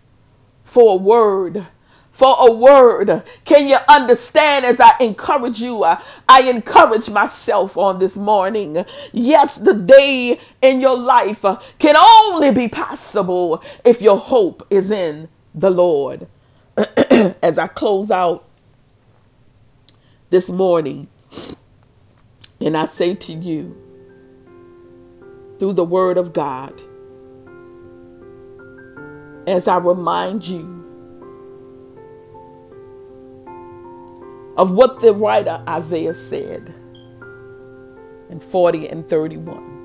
for 0.63 0.93
a 0.93 0.97
word. 0.97 1.65
For 2.11 2.35
a 2.39 2.51
word. 2.51 3.23
Can 3.45 3.67
you 3.67 3.77
understand 3.87 4.65
as 4.65 4.79
I 4.79 4.93
encourage 4.99 5.61
you? 5.61 5.83
I, 5.83 6.01
I 6.27 6.49
encourage 6.49 7.09
myself 7.09 7.77
on 7.77 7.99
this 7.99 8.15
morning. 8.15 8.85
Yes, 9.13 9.57
the 9.57 9.73
day 9.75 10.39
in 10.61 10.81
your 10.81 10.97
life 10.97 11.45
can 11.77 11.95
only 11.95 12.51
be 12.51 12.67
possible 12.69 13.61
if 13.85 14.01
your 14.01 14.17
hope 14.17 14.65
is 14.71 14.89
in 14.89 15.29
the 15.53 15.69
Lord. 15.69 16.27
as 17.41 17.57
I 17.57 17.67
close 17.67 18.11
out 18.11 18.45
this 20.29 20.49
morning, 20.49 21.07
And 22.61 22.75
I 22.77 22.85
say 22.85 23.15
to 23.15 23.33
you, 23.33 23.75
through 25.59 25.73
the 25.73 25.83
Word 25.83 26.17
of 26.17 26.33
God, 26.33 26.81
as 29.47 29.67
I 29.67 29.77
remind 29.77 30.47
you 30.47 30.77
of 34.57 34.71
what 34.71 34.99
the 34.99 35.13
writer 35.13 35.63
Isaiah 35.67 36.13
said 36.13 36.73
in 38.29 38.39
40 38.39 38.87
and 38.87 39.07
31. 39.07 39.75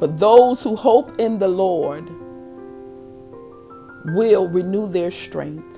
But 0.00 0.18
those 0.18 0.62
who 0.62 0.76
hope 0.76 1.18
in 1.20 1.38
the 1.38 1.48
Lord 1.48 2.08
will 4.14 4.48
renew 4.48 4.86
their 4.86 5.10
strength. 5.10 5.77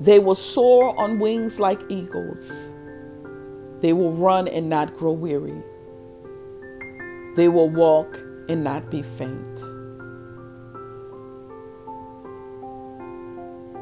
They 0.00 0.18
will 0.18 0.34
soar 0.34 0.98
on 0.98 1.18
wings 1.18 1.60
like 1.60 1.80
eagles. 1.90 2.50
They 3.80 3.92
will 3.92 4.12
run 4.12 4.48
and 4.48 4.68
not 4.68 4.96
grow 4.96 5.12
weary. 5.12 5.62
They 7.36 7.48
will 7.48 7.68
walk 7.68 8.18
and 8.48 8.64
not 8.64 8.90
be 8.90 9.02
faint. 9.02 9.60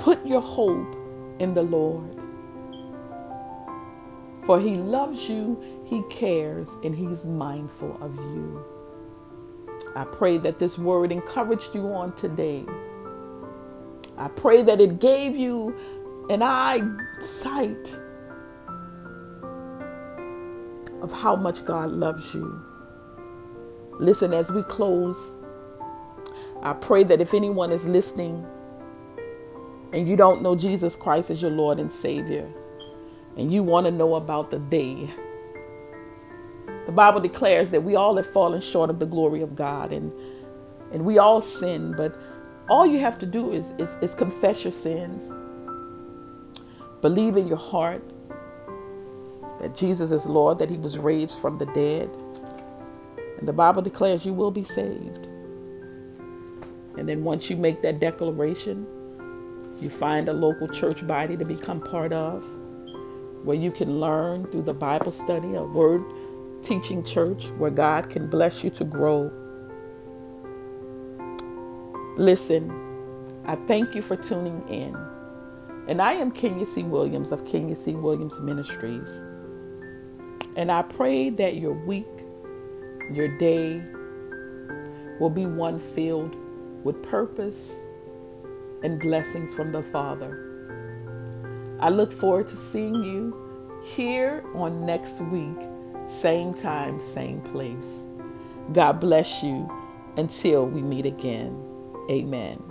Put 0.00 0.24
your 0.26 0.40
hope 0.40 0.96
in 1.38 1.54
the 1.54 1.62
Lord. 1.62 2.16
For 4.44 4.58
he 4.58 4.76
loves 4.76 5.28
you, 5.28 5.62
he 5.84 6.02
cares, 6.10 6.68
and 6.82 6.94
he's 6.94 7.26
mindful 7.26 7.96
of 8.00 8.16
you. 8.16 8.64
I 9.94 10.04
pray 10.04 10.38
that 10.38 10.58
this 10.58 10.78
word 10.78 11.12
encouraged 11.12 11.74
you 11.74 11.92
on 11.92 12.14
today. 12.16 12.64
I 14.16 14.28
pray 14.28 14.62
that 14.62 14.80
it 14.80 14.98
gave 15.00 15.36
you 15.36 15.74
an 16.30 16.42
eyesight 16.42 17.96
of 21.02 21.12
how 21.12 21.36
much 21.36 21.64
God 21.64 21.90
loves 21.90 22.34
you. 22.34 22.62
Listen, 23.98 24.34
as 24.34 24.50
we 24.50 24.62
close, 24.64 25.16
I 26.62 26.72
pray 26.74 27.04
that 27.04 27.20
if 27.20 27.34
anyone 27.34 27.72
is 27.72 27.84
listening 27.84 28.44
and 29.92 30.08
you 30.08 30.16
don't 30.16 30.42
know 30.42 30.54
Jesus 30.54 30.96
Christ 30.96 31.30
as 31.30 31.40
your 31.40 31.50
Lord 31.50 31.78
and 31.78 31.90
Savior, 31.90 32.48
and 33.36 33.52
you 33.52 33.62
want 33.62 33.86
to 33.86 33.92
know 33.92 34.16
about 34.16 34.50
the 34.50 34.58
day, 34.58 35.08
the 36.86 36.92
Bible 36.92 37.20
declares 37.20 37.70
that 37.70 37.82
we 37.82 37.96
all 37.96 38.16
have 38.16 38.26
fallen 38.26 38.60
short 38.60 38.90
of 38.90 38.98
the 38.98 39.06
glory 39.06 39.40
of 39.40 39.54
God 39.54 39.92
and, 39.92 40.12
and 40.92 41.04
we 41.04 41.18
all 41.18 41.40
sin, 41.40 41.94
but 41.96 42.18
all 42.68 42.86
you 42.86 42.98
have 42.98 43.18
to 43.20 43.26
do 43.26 43.52
is, 43.52 43.72
is, 43.78 43.88
is 44.02 44.14
confess 44.14 44.64
your 44.64 44.72
sins, 44.72 45.22
believe 47.00 47.36
in 47.36 47.46
your 47.48 47.58
heart 47.58 48.02
that 49.60 49.74
Jesus 49.74 50.10
is 50.12 50.26
Lord, 50.26 50.58
that 50.58 50.70
He 50.70 50.76
was 50.76 50.98
raised 50.98 51.38
from 51.40 51.58
the 51.58 51.66
dead. 51.66 52.10
And 53.38 53.46
the 53.46 53.52
Bible 53.52 53.82
declares 53.82 54.24
you 54.24 54.32
will 54.32 54.50
be 54.50 54.64
saved. 54.64 55.26
And 56.96 57.08
then 57.08 57.22
once 57.24 57.48
you 57.48 57.56
make 57.56 57.82
that 57.82 58.00
declaration, 58.00 58.86
you 59.80 59.90
find 59.90 60.28
a 60.28 60.32
local 60.32 60.68
church 60.68 61.06
body 61.06 61.36
to 61.36 61.44
become 61.44 61.80
part 61.80 62.12
of, 62.12 62.44
where 63.44 63.56
you 63.56 63.70
can 63.70 64.00
learn 64.00 64.46
through 64.46 64.62
the 64.62 64.74
Bible 64.74 65.12
study, 65.12 65.54
a 65.54 65.62
word 65.62 66.02
teaching 66.62 67.04
church 67.04 67.46
where 67.58 67.70
God 67.70 68.10
can 68.10 68.28
bless 68.28 68.64
you 68.64 68.70
to 68.70 68.84
grow. 68.84 69.30
Listen, 72.16 72.72
I 73.46 73.54
thank 73.66 73.94
you 73.94 74.02
for 74.02 74.16
tuning 74.16 74.66
in. 74.68 74.96
And 75.88 76.02
I 76.02 76.12
am 76.12 76.30
Kenya 76.30 76.66
C. 76.66 76.82
Williams 76.82 77.32
of 77.32 77.46
Kenya 77.46 77.74
C. 77.74 77.94
Williams 77.94 78.38
Ministries. 78.40 79.08
And 80.54 80.70
I 80.70 80.82
pray 80.82 81.30
that 81.30 81.56
your 81.56 81.72
week, 81.72 82.06
your 83.10 83.28
day 83.38 83.82
will 85.18 85.30
be 85.30 85.46
one 85.46 85.78
filled 85.78 86.36
with 86.84 87.02
purpose 87.02 87.86
and 88.82 89.00
blessings 89.00 89.54
from 89.54 89.72
the 89.72 89.82
Father. 89.82 90.44
I 91.80 91.88
look 91.88 92.12
forward 92.12 92.48
to 92.48 92.56
seeing 92.56 93.02
you 93.02 93.80
here 93.82 94.44
on 94.54 94.84
next 94.84 95.20
week, 95.20 95.56
same 96.06 96.52
time, 96.52 97.00
same 97.00 97.40
place. 97.40 98.04
God 98.72 99.00
bless 99.00 99.42
you 99.42 99.70
until 100.18 100.66
we 100.66 100.82
meet 100.82 101.06
again. 101.06 101.56
Amen. 102.10 102.67